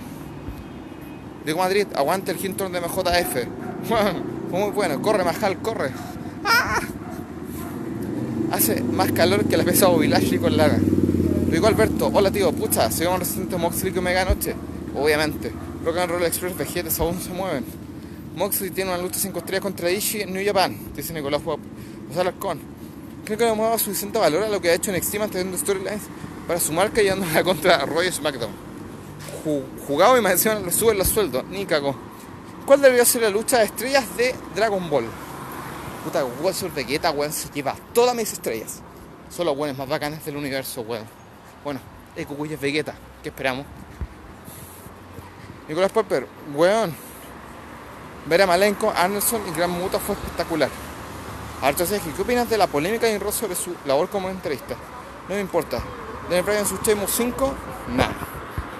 Diego 1.44 1.60
Madrid, 1.60 1.86
aguante 1.94 2.32
el 2.32 2.44
Hinton 2.44 2.72
de 2.72 2.80
MJF. 2.80 3.46
Fue 3.88 4.12
muy 4.58 4.70
bueno. 4.70 5.00
Corre, 5.00 5.24
Majal, 5.24 5.58
corre. 5.58 5.90
¡Ah! 6.44 6.80
Hace 8.52 8.82
más 8.82 9.12
calor 9.12 9.44
que 9.44 9.56
la 9.56 9.64
pesa 9.64 9.86
Bobby 9.86 10.10
con 10.38 10.56
Lara. 10.56 10.78
Digo 11.50 11.66
Alberto, 11.66 12.10
hola 12.12 12.30
tío, 12.30 12.52
pucha, 12.52 12.90
sigamos 12.90 13.20
resistente 13.20 13.56
Moxley 13.56 13.92
que 13.92 14.00
Mega 14.00 14.24
Noche. 14.24 14.54
Obviamente. 14.94 15.52
Rock 15.84 15.96
and 15.98 16.10
Roll 16.10 16.24
Express, 16.24 16.56
Vegetas 16.56 17.00
aún 17.00 17.18
se 17.20 17.30
mueven. 17.30 17.64
Moxley 18.36 18.70
tiene 18.70 18.90
una 18.92 19.00
lucha 19.00 19.18
5 19.18 19.38
estrellas 19.38 19.62
contra 19.62 19.90
Ishii 19.90 20.22
en 20.22 20.32
New 20.32 20.44
Japan, 20.44 20.76
dice 20.94 21.12
Nicolás 21.12 21.42
José 21.42 22.20
Alarcón. 22.20 22.60
Creo 23.24 23.38
que 23.38 23.48
hemos 23.48 23.58
dado 23.58 23.78
suficiente 23.78 24.18
valor 24.18 24.42
a 24.44 24.48
lo 24.48 24.60
que 24.60 24.70
ha 24.70 24.74
hecho 24.74 24.90
en 24.90 24.96
Extreme 24.96 25.28
teniendo 25.28 25.56
storylines 25.56 26.02
para 26.50 26.58
su 26.58 26.72
marca 26.72 27.00
y 27.00 27.06
la 27.06 27.44
contra 27.44 27.86
Roy 27.86 28.10
SmackDown. 28.10 28.50
Jugado 29.86 30.18
y 30.18 30.20
más 30.20 30.32
encima 30.32 30.56
le 30.56 30.72
suben 30.72 30.98
los 30.98 31.06
sueldos, 31.06 31.44
ni 31.44 31.64
cago. 31.64 31.94
¿Cuál 32.66 32.80
debería 32.80 33.04
ser 33.04 33.22
la 33.22 33.30
lucha 33.30 33.58
de 33.58 33.66
estrellas 33.66 34.04
de 34.16 34.34
Dragon 34.56 34.90
Ball? 34.90 35.04
Puta, 36.02 36.24
Walter 36.24 36.68
Vegeta, 36.72 37.12
weón, 37.12 37.32
se 37.32 37.48
lleva 37.50 37.76
todas 37.94 38.16
mis 38.16 38.32
estrellas. 38.32 38.80
Son 39.30 39.46
los 39.46 39.56
weones 39.56 39.78
más 39.78 39.88
bacanes 39.88 40.24
del 40.24 40.36
universo, 40.36 40.80
weón. 40.80 41.04
Bueno, 41.62 41.78
Ekukuy 42.16 42.52
es 42.52 42.60
Vegeta, 42.60 42.96
¿qué 43.22 43.28
esperamos? 43.28 43.64
Nicolás 45.68 45.92
Popper, 45.92 46.26
weón. 46.52 46.92
Ver 48.26 48.42
a 48.42 48.46
Malenko, 48.48 48.92
Anderson 48.96 49.42
y 49.46 49.56
Gran 49.56 49.70
Muta 49.70 50.00
fue 50.00 50.16
espectacular. 50.16 50.68
Archer 51.62 51.86
¿qué 51.86 52.22
opinas 52.22 52.50
de 52.50 52.58
la 52.58 52.66
polémica 52.66 53.06
de 53.06 53.20
Ross 53.20 53.36
sobre 53.36 53.54
su 53.54 53.72
labor 53.86 54.08
como 54.08 54.28
entrevista? 54.28 54.74
No 55.28 55.36
me 55.36 55.40
importa. 55.40 55.80
Daniel 56.30 56.44
Bryan 56.44 56.64
sus 56.64 56.78
5? 56.84 57.54
Nada. 57.88 58.14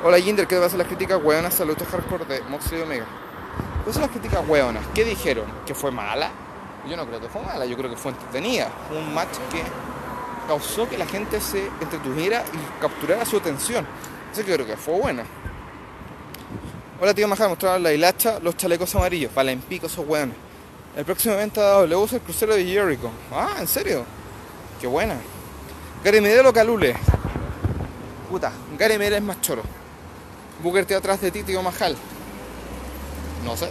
Hola 0.04 0.21
Jinder, 0.21 0.47
¿qué 0.47 0.54
te 0.54 0.61
pasa 0.61 0.76
las 0.76 0.87
críticas 0.87 1.21
weonas 1.21 1.61
a 1.61 1.64
lucha 1.64 1.85
hardcore 1.85 2.25
de 2.25 2.42
Moxley 2.42 2.80
Omega? 2.80 3.07
¿Qué 3.85 3.92
son 3.92 4.02
las 4.02 4.12
críticas 4.12 4.49
weonas? 4.49 4.85
¿Qué 4.95 5.04
dijeron? 5.04 5.47
¿Que 5.66 5.75
fue 5.75 5.90
mala? 5.90 6.30
Yo 6.88 6.97
no 6.97 7.04
creo 7.07 7.21
que 7.21 7.28
fue 7.28 7.42
mala, 7.42 7.66
yo 7.66 7.76
creo 7.76 7.90
que 7.90 7.97
fue 7.97 8.12
entretenida. 8.12 8.69
Un 8.97 9.12
match 9.12 9.37
que 9.50 9.64
causó 10.46 10.88
que 10.88 10.96
la 10.96 11.07
gente 11.07 11.40
se 11.40 11.66
entretuviera 11.81 12.44
y 12.53 12.81
capturara 12.81 13.24
su 13.24 13.38
atención. 13.38 13.85
Así 14.31 14.44
que 14.44 14.55
creo 14.55 14.64
que 14.64 14.77
fue 14.77 14.94
buena. 14.94 15.24
Hola 17.01 17.14
tío 17.14 17.27
Maja, 17.27 17.48
mostrar 17.48 17.81
la 17.81 17.92
hilacha, 17.92 18.38
los 18.38 18.57
chalecos 18.57 18.94
amarillos, 18.94 19.33
para 19.33 19.51
en 19.51 19.61
pico 19.61 19.88
esos 19.88 20.07
weones. 20.07 20.37
El 20.96 21.05
próximo 21.05 21.35
evento 21.35 21.61
de 21.61 21.66
W 21.88 22.05
es 22.05 22.12
el 22.12 22.20
crucero 22.20 22.55
de 22.55 22.64
Jericho. 22.64 23.11
Ah, 23.33 23.57
¿en 23.59 23.66
serio? 23.66 24.05
Qué 24.81 24.87
buena. 24.87 25.16
Gary 26.05 26.20
Medel 26.20 26.46
o 26.46 26.53
Calule. 26.53 26.94
Puta, 28.31 28.53
Gary 28.79 28.95
es 28.95 29.23
más 29.23 29.40
choro. 29.40 29.62
Booker 30.62 30.87
te 30.87 30.95
atrás 30.95 31.21
de 31.21 31.33
ti, 31.33 31.43
tío 31.43 31.62
Majal. 31.62 31.97
No 33.45 33.57
sé. 33.57 33.69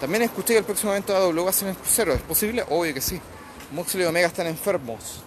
También 0.00 0.22
escuché 0.22 0.54
que 0.54 0.58
el 0.58 0.64
próximo 0.64 0.90
evento 0.90 1.12
de 1.12 1.20
W 1.20 1.44
va 1.44 1.50
a 1.50 1.52
ser 1.52 1.68
en 1.68 1.76
crucero. 1.76 2.12
¿Es 2.12 2.22
posible? 2.22 2.64
Obvio 2.68 2.92
que 2.92 3.00
sí. 3.00 3.20
Moxley 3.70 4.02
y 4.02 4.06
Omega 4.06 4.26
están 4.26 4.48
enfermos. 4.48 5.22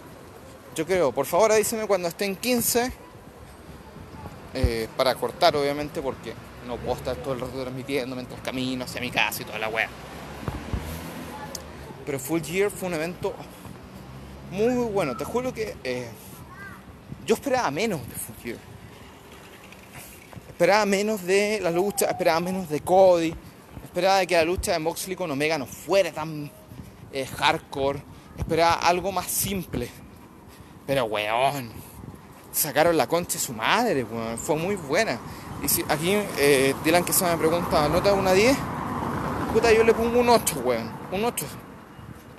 Yo 0.76 0.84
creo. 0.84 1.10
Por 1.10 1.24
favor, 1.24 1.52
avíseme 1.52 1.86
cuando 1.86 2.08
estén 2.08 2.36
15. 2.36 2.92
Eh, 4.52 4.88
para 4.96 5.14
cortar, 5.14 5.56
obviamente, 5.56 6.02
porque 6.02 6.34
no 6.66 6.76
puedo 6.76 6.96
estar 6.96 7.16
todo 7.16 7.32
el 7.32 7.40
rato 7.40 7.62
transmitiendo 7.62 8.14
mientras 8.14 8.42
camino 8.42 8.84
hacia 8.84 9.00
mi 9.00 9.10
casa 9.10 9.40
y 9.40 9.46
toda 9.46 9.58
la 9.58 9.68
wea. 9.68 9.88
Pero 12.04 12.18
Full 12.18 12.42
Year 12.42 12.70
fue 12.70 12.88
un 12.88 12.94
evento 12.94 13.32
muy, 14.50 14.74
muy 14.74 14.92
bueno. 14.92 15.16
Te 15.16 15.24
juro 15.24 15.54
que 15.54 15.76
eh, 15.82 16.10
yo 17.26 17.34
esperaba 17.34 17.70
menos 17.70 18.00
de 18.00 18.14
Year. 18.44 18.58
Esperaba 20.48 20.84
menos 20.84 21.22
de 21.24 21.58
la 21.62 21.70
lucha, 21.70 22.06
esperaba 22.06 22.40
menos 22.40 22.68
de 22.68 22.80
Cody. 22.80 23.34
Esperaba 23.84 24.24
que 24.26 24.34
la 24.34 24.44
lucha 24.44 24.72
de 24.72 24.78
Moxley 24.78 25.16
con 25.16 25.30
Omega 25.30 25.56
no 25.58 25.66
fuera 25.66 26.12
tan 26.12 26.50
eh, 27.12 27.26
hardcore. 27.26 28.02
Esperaba 28.36 28.74
algo 28.74 29.10
más 29.10 29.26
simple. 29.26 29.88
Pero 30.86 31.04
weón, 31.04 31.70
sacaron 32.52 32.96
la 32.96 33.06
concha 33.06 33.34
de 33.34 33.38
su 33.38 33.52
madre, 33.52 34.04
weón. 34.04 34.38
Fue 34.38 34.56
muy 34.56 34.76
buena. 34.76 35.18
Y 35.62 35.68
si 35.68 35.82
aquí 35.88 36.12
eh, 36.38 36.74
Dylan 36.84 37.04
que 37.04 37.12
se 37.12 37.24
me 37.24 37.36
pregunta, 37.36 37.88
¿nota 37.88 38.12
una 38.12 38.32
10? 38.32 38.56
Puta, 39.52 39.72
yo 39.72 39.82
le 39.82 39.94
pongo 39.94 40.20
un 40.20 40.28
8, 40.28 40.62
weón. 40.64 40.92
Un 41.12 41.24
8. 41.24 41.46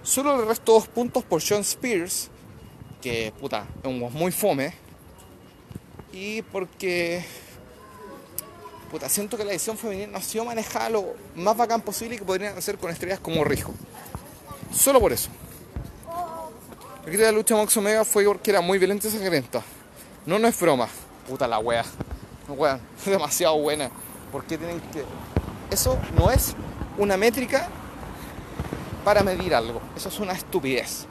Solo 0.03 0.37
le 0.37 0.45
resto 0.45 0.73
dos 0.73 0.87
puntos 0.87 1.23
por 1.23 1.41
Sean 1.41 1.61
Spears, 1.61 2.29
que 3.01 3.33
puta, 3.39 3.65
es 3.81 3.89
un 3.89 3.99
muy 4.13 4.31
fome. 4.31 4.73
Y 6.13 6.41
porque 6.43 7.23
puta, 8.91 9.07
siento 9.07 9.37
que 9.37 9.45
la 9.45 9.51
edición 9.51 9.77
femenina 9.77 10.07
no 10.07 10.17
ha 10.17 10.21
sido 10.21 10.43
manejada 10.45 10.89
lo 10.89 11.15
más 11.35 11.55
bacán 11.55 11.81
posible 11.81 12.15
y 12.15 12.17
que 12.19 12.25
podrían 12.25 12.57
hacer 12.57 12.77
con 12.77 12.91
estrellas 12.91 13.19
como 13.19 13.43
Rijo. 13.43 13.73
Solo 14.73 14.99
por 14.99 15.13
eso. 15.13 15.29
La 17.05 17.11
de 17.11 17.17
la 17.17 17.31
lucha 17.31 17.55
Mox 17.55 17.75
Omega 17.77 18.05
fue 18.05 18.25
porque 18.25 18.51
era 18.51 18.61
muy 18.61 18.77
violenta 18.77 19.07
y 19.07 19.11
sangrienta. 19.11 19.63
No, 20.25 20.37
no 20.37 20.47
es 20.47 20.59
broma. 20.59 20.87
Puta 21.27 21.47
la 21.47 21.59
wea. 21.59 21.83
Wea, 22.47 22.79
demasiado 23.05 23.57
buena. 23.57 23.89
porque 24.31 24.57
tienen 24.57 24.79
que.? 24.91 25.03
Eso 25.71 25.97
no 26.17 26.29
es 26.29 26.53
una 26.97 27.17
métrica 27.17 27.69
para 29.03 29.23
medir 29.23 29.55
algo. 29.55 29.81
Eso 29.95 30.09
es 30.09 30.19
una 30.19 30.33
estupidez. 30.33 31.05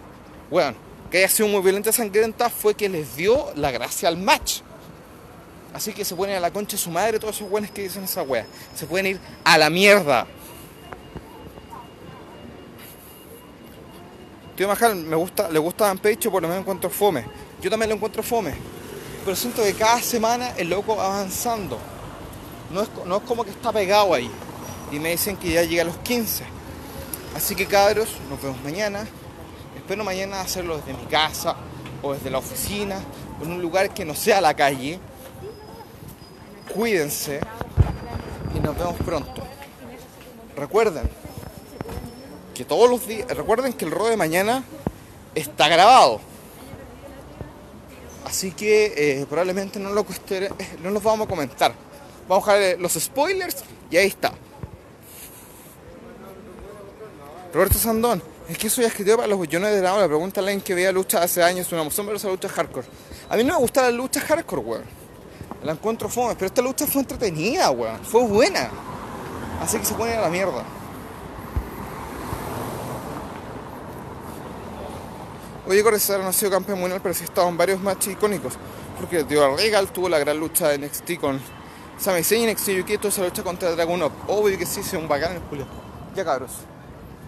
Bueno, 0.50 0.76
que 1.10 1.18
haya 1.18 1.28
sido 1.28 1.48
muy 1.48 1.60
violenta 1.60 1.90
y 1.90 1.92
sangrienta 1.92 2.48
fue 2.48 2.74
que 2.74 2.88
les 2.88 3.16
dio 3.16 3.52
la 3.56 3.70
gracia 3.70 4.08
al 4.08 4.16
match. 4.16 4.60
Así 5.74 5.92
que 5.92 6.04
se 6.04 6.14
ponen 6.14 6.36
a 6.36 6.40
la 6.40 6.52
concha 6.52 6.72
de 6.72 6.82
su 6.82 6.90
madre 6.90 7.18
todos 7.18 7.36
esos 7.36 7.48
buenos 7.48 7.70
que 7.70 7.82
dicen 7.82 8.04
esa 8.04 8.22
wea. 8.22 8.46
Se 8.74 8.86
pueden 8.86 9.06
ir 9.06 9.20
a 9.44 9.58
la 9.58 9.70
mierda. 9.70 10.26
Tío 14.56 14.68
Majal, 14.68 14.94
me 14.94 15.16
gusta, 15.16 15.48
le 15.48 15.58
gusta 15.58 15.86
Dan 15.86 15.98
Pecho, 15.98 16.30
por 16.30 16.42
lo 16.42 16.48
menos 16.48 16.62
encuentro 16.62 16.90
fome. 16.90 17.24
Yo 17.62 17.70
también 17.70 17.88
lo 17.88 17.96
encuentro 17.96 18.22
fome. 18.22 18.54
Pero 19.24 19.36
siento 19.36 19.62
que 19.62 19.74
cada 19.74 20.00
semana 20.02 20.50
el 20.56 20.70
loco 20.70 20.96
va 20.96 21.06
avanzando. 21.06 21.78
No 22.70 22.82
es, 22.82 22.88
no 23.06 23.16
es 23.16 23.22
como 23.22 23.44
que 23.44 23.50
está 23.50 23.72
pegado 23.72 24.14
ahí. 24.14 24.30
Y 24.92 24.98
me 24.98 25.10
dicen 25.10 25.36
que 25.36 25.52
ya 25.52 25.62
llega 25.62 25.82
a 25.82 25.86
los 25.86 25.96
15. 25.98 26.44
Así 27.34 27.54
que 27.54 27.66
cabros, 27.66 28.08
nos 28.28 28.42
vemos 28.42 28.62
mañana. 28.62 29.06
Espero 29.90 30.04
mañana 30.04 30.40
hacerlo 30.40 30.76
desde 30.76 30.94
mi 30.94 31.04
casa 31.06 31.56
o 32.00 32.12
desde 32.12 32.30
la 32.30 32.38
oficina, 32.38 33.00
en 33.42 33.50
un 33.50 33.60
lugar 33.60 33.92
que 33.92 34.04
no 34.04 34.14
sea 34.14 34.40
la 34.40 34.54
calle. 34.54 35.00
Cuídense 36.72 37.40
y 38.54 38.60
nos 38.60 38.78
vemos 38.78 38.94
pronto. 39.04 39.42
Recuerden 40.54 41.10
que 42.54 42.64
todos 42.64 42.88
los 42.88 43.04
días, 43.04 43.26
recuerden 43.36 43.72
que 43.72 43.84
el 43.84 43.90
rol 43.90 44.10
de 44.10 44.16
mañana 44.16 44.62
está 45.34 45.66
grabado. 45.66 46.20
Así 48.24 48.52
que 48.52 48.94
eh, 48.96 49.26
probablemente 49.28 49.80
no 49.80 49.90
lo, 49.90 50.06
no 50.84 50.90
los 50.90 51.02
vamos 51.02 51.26
a 51.26 51.28
comentar. 51.28 51.74
Vamos 52.28 52.46
a 52.46 52.54
dejar 52.54 52.80
los 52.80 52.92
spoilers 52.92 53.64
y 53.90 53.96
ahí 53.96 54.06
está. 54.06 54.34
Roberto 57.52 57.76
Sandón, 57.76 58.22
es 58.50 58.58
que 58.58 58.68
soy 58.68 58.84
escritor 58.84 59.16
para 59.16 59.28
los 59.28 59.40
billones 59.40 59.72
de 59.72 59.80
la 59.80 59.94
ola. 59.94 60.06
Pregúntale 60.08 60.52
en 60.52 60.60
que 60.60 60.74
veía 60.74 60.90
lucha 60.90 61.22
hace 61.22 61.42
años, 61.42 61.70
una 61.70 61.82
emoción 61.82 62.06
ver 62.06 62.16
esa 62.16 62.28
lucha 62.28 62.48
hardcore. 62.48 62.86
A 63.28 63.36
mí 63.36 63.44
no 63.44 63.54
me 63.54 63.60
gusta 63.60 63.82
la 63.82 63.90
lucha 63.90 64.20
hardcore, 64.20 64.62
weón. 64.62 64.84
La 65.62 65.72
encuentro 65.72 66.08
fome, 66.08 66.34
pero 66.34 66.46
esta 66.46 66.62
lucha 66.62 66.86
fue 66.86 67.02
entretenida, 67.02 67.70
weón. 67.70 68.02
Fue 68.04 68.24
buena. 68.24 68.70
Así 69.62 69.78
que 69.78 69.84
se 69.84 69.94
pone 69.94 70.14
a 70.14 70.22
la 70.22 70.28
mierda. 70.28 70.64
Oye, 75.68 75.84
Corezar 75.84 76.18
no 76.18 76.28
ha 76.28 76.32
sido 76.32 76.50
campeón 76.50 76.80
mundial, 76.80 77.00
pero 77.00 77.14
sí 77.14 77.22
ha 77.22 77.26
estado 77.26 77.48
en 77.48 77.56
varios 77.56 77.80
matches 77.80 78.14
icónicos. 78.14 78.54
Porque 78.98 79.22
Tío 79.22 79.56
Regal 79.56 79.92
tuvo 79.92 80.08
la 80.08 80.18
gran 80.18 80.40
lucha 80.40 80.68
de 80.68 80.78
NXT 80.78 81.20
con 81.20 81.40
Sami 81.98 82.24
Zayn 82.24 82.48
y 82.48 82.52
NXT 82.52 82.68
UK, 82.80 82.96
toda 82.96 83.10
esa 83.10 83.22
lucha 83.22 83.44
contra 83.44 83.70
Dragon 83.70 84.02
Up. 84.02 84.12
Obvio 84.26 84.58
que 84.58 84.66
sí, 84.66 84.80
es 84.80 84.92
un 84.94 85.06
bacán 85.06 85.34
el 85.34 85.42
Julio. 85.42 85.66
Ya 86.16 86.24
cabros. 86.24 86.50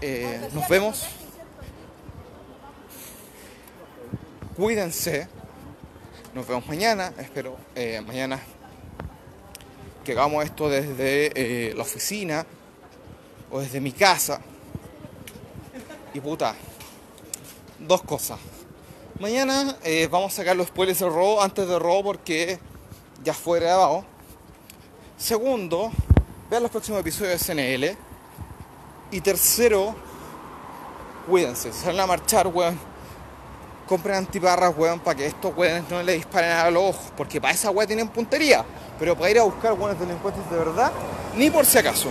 Eh, 0.04 0.48
nos 0.52 0.68
vemos. 0.68 1.06
Cuídense. 4.56 5.28
Nos 6.34 6.44
vemos 6.44 6.66
mañana. 6.66 7.12
Espero 7.18 7.56
eh, 7.76 8.02
mañana 8.04 8.40
que 10.04 10.10
hagamos 10.10 10.44
esto 10.44 10.68
desde 10.68 11.30
eh, 11.36 11.72
la 11.76 11.82
oficina 11.82 12.44
o 13.52 13.60
desde 13.60 13.80
mi 13.80 13.92
casa. 13.92 14.40
Y 16.12 16.18
puta, 16.18 16.56
dos 17.78 18.02
cosas. 18.02 18.40
Mañana 19.20 19.76
vamos 20.10 20.32
a 20.32 20.36
sacar 20.38 20.56
los 20.56 20.66
spoilers 20.66 20.98
del 20.98 21.10
robo 21.10 21.40
antes 21.40 21.68
de 21.68 21.78
robo 21.78 22.02
porque 22.02 22.58
ya 23.22 23.34
fue 23.34 23.60
grabado. 23.60 24.04
Segundo, 25.16 25.92
vean 26.50 26.64
los 26.64 26.72
próximos 26.72 27.00
episodios 27.00 27.38
de 27.38 27.38
SNL. 27.38 28.11
Y 29.12 29.20
tercero, 29.20 29.94
cuídense, 31.28 31.70
salen 31.72 32.00
a 32.00 32.06
marchar, 32.06 32.46
weón. 32.46 32.78
Compren 33.86 34.16
antiparras, 34.16 34.72
weón, 34.74 35.00
para 35.00 35.16
que 35.18 35.26
estos 35.26 35.54
weones 35.54 35.84
no 35.90 36.02
le 36.02 36.14
disparen 36.14 36.52
a 36.52 36.70
los 36.70 36.82
ojos. 36.82 37.12
Porque 37.14 37.38
para 37.40 37.52
esa 37.52 37.70
weón 37.70 37.86
tienen 37.86 38.08
puntería. 38.08 38.64
Pero 38.98 39.14
para 39.14 39.30
ir 39.30 39.38
a 39.38 39.42
buscar 39.42 39.74
buenos 39.74 40.00
delincuentes 40.00 40.48
de 40.50 40.56
verdad, 40.56 40.90
ni 41.36 41.50
por 41.50 41.66
si 41.66 41.76
acaso. 41.76 42.10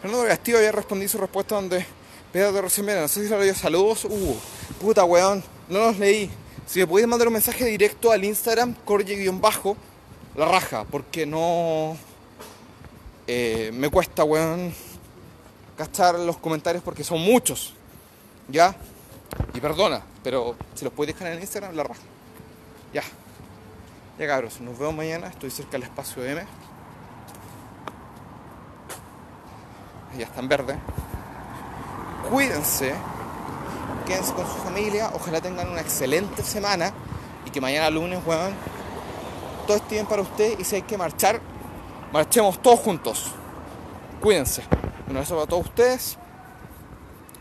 Fernando 0.00 0.28
Castillo 0.28 0.58
había 0.58 0.72
respondido 0.72 1.10
su 1.10 1.18
respuesta 1.18 1.56
donde 1.56 1.84
Pedro 2.32 2.52
de 2.52 2.62
recién. 2.62 2.86
No 2.86 3.08
sé 3.08 3.24
si 3.24 3.28
lo 3.28 3.42
dio 3.42 3.54
saludos. 3.54 4.04
Uh, 4.04 4.36
puta 4.80 5.02
weón, 5.04 5.42
no 5.68 5.86
los 5.86 5.98
leí. 5.98 6.30
Si 6.66 6.78
me 6.78 6.86
podéis 6.86 7.08
mandar 7.08 7.26
un 7.26 7.32
mensaje 7.32 7.64
directo 7.64 8.12
al 8.12 8.24
Instagram, 8.24 8.76
corye-bajo, 8.84 9.76
la 10.36 10.46
raja, 10.46 10.84
porque 10.88 11.26
no. 11.26 11.96
Eh, 13.32 13.70
me 13.72 13.88
cuesta, 13.88 14.24
weón, 14.24 14.74
cachar 15.78 16.18
los 16.18 16.36
comentarios 16.38 16.82
porque 16.82 17.04
son 17.04 17.20
muchos. 17.20 17.72
¿Ya? 18.48 18.74
Y 19.54 19.60
perdona, 19.60 20.02
pero 20.24 20.56
si 20.74 20.84
los 20.84 20.92
podéis 20.92 21.16
dejar 21.16 21.34
en 21.34 21.40
Instagram, 21.40 21.76
la 21.76 21.84
raja. 21.84 22.00
Ya. 22.92 23.04
Ya 24.18 24.26
cabros, 24.26 24.60
nos 24.60 24.76
vemos 24.76 24.96
mañana. 24.96 25.28
Estoy 25.28 25.48
cerca 25.52 25.70
del 25.72 25.84
espacio 25.84 26.24
M. 26.24 26.44
Ya 30.18 30.24
está 30.24 30.40
en 30.40 30.48
verde. 30.48 30.76
Cuídense. 32.28 32.94
Quédense 34.08 34.34
con 34.34 34.44
su 34.44 34.56
familia. 34.56 35.12
Ojalá 35.14 35.40
tengan 35.40 35.70
una 35.70 35.82
excelente 35.82 36.42
semana. 36.42 36.92
Y 37.46 37.50
que 37.50 37.60
mañana 37.60 37.90
lunes, 37.90 38.18
weón, 38.26 38.54
todo 39.68 39.76
esté 39.76 39.94
bien 39.94 40.06
para 40.06 40.22
usted. 40.22 40.58
Y 40.58 40.64
si 40.64 40.74
hay 40.74 40.82
que 40.82 40.98
marchar, 40.98 41.40
marchemos 42.12 42.60
todos 42.62 42.80
juntos. 42.80 43.32
Cuídense. 44.20 44.62
Un 45.06 45.16
abrazo 45.16 45.34
para 45.34 45.46
todos 45.46 45.66
ustedes. 45.66 46.16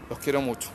Los 0.09 0.19
quiero 0.19 0.41
mucho. 0.41 0.67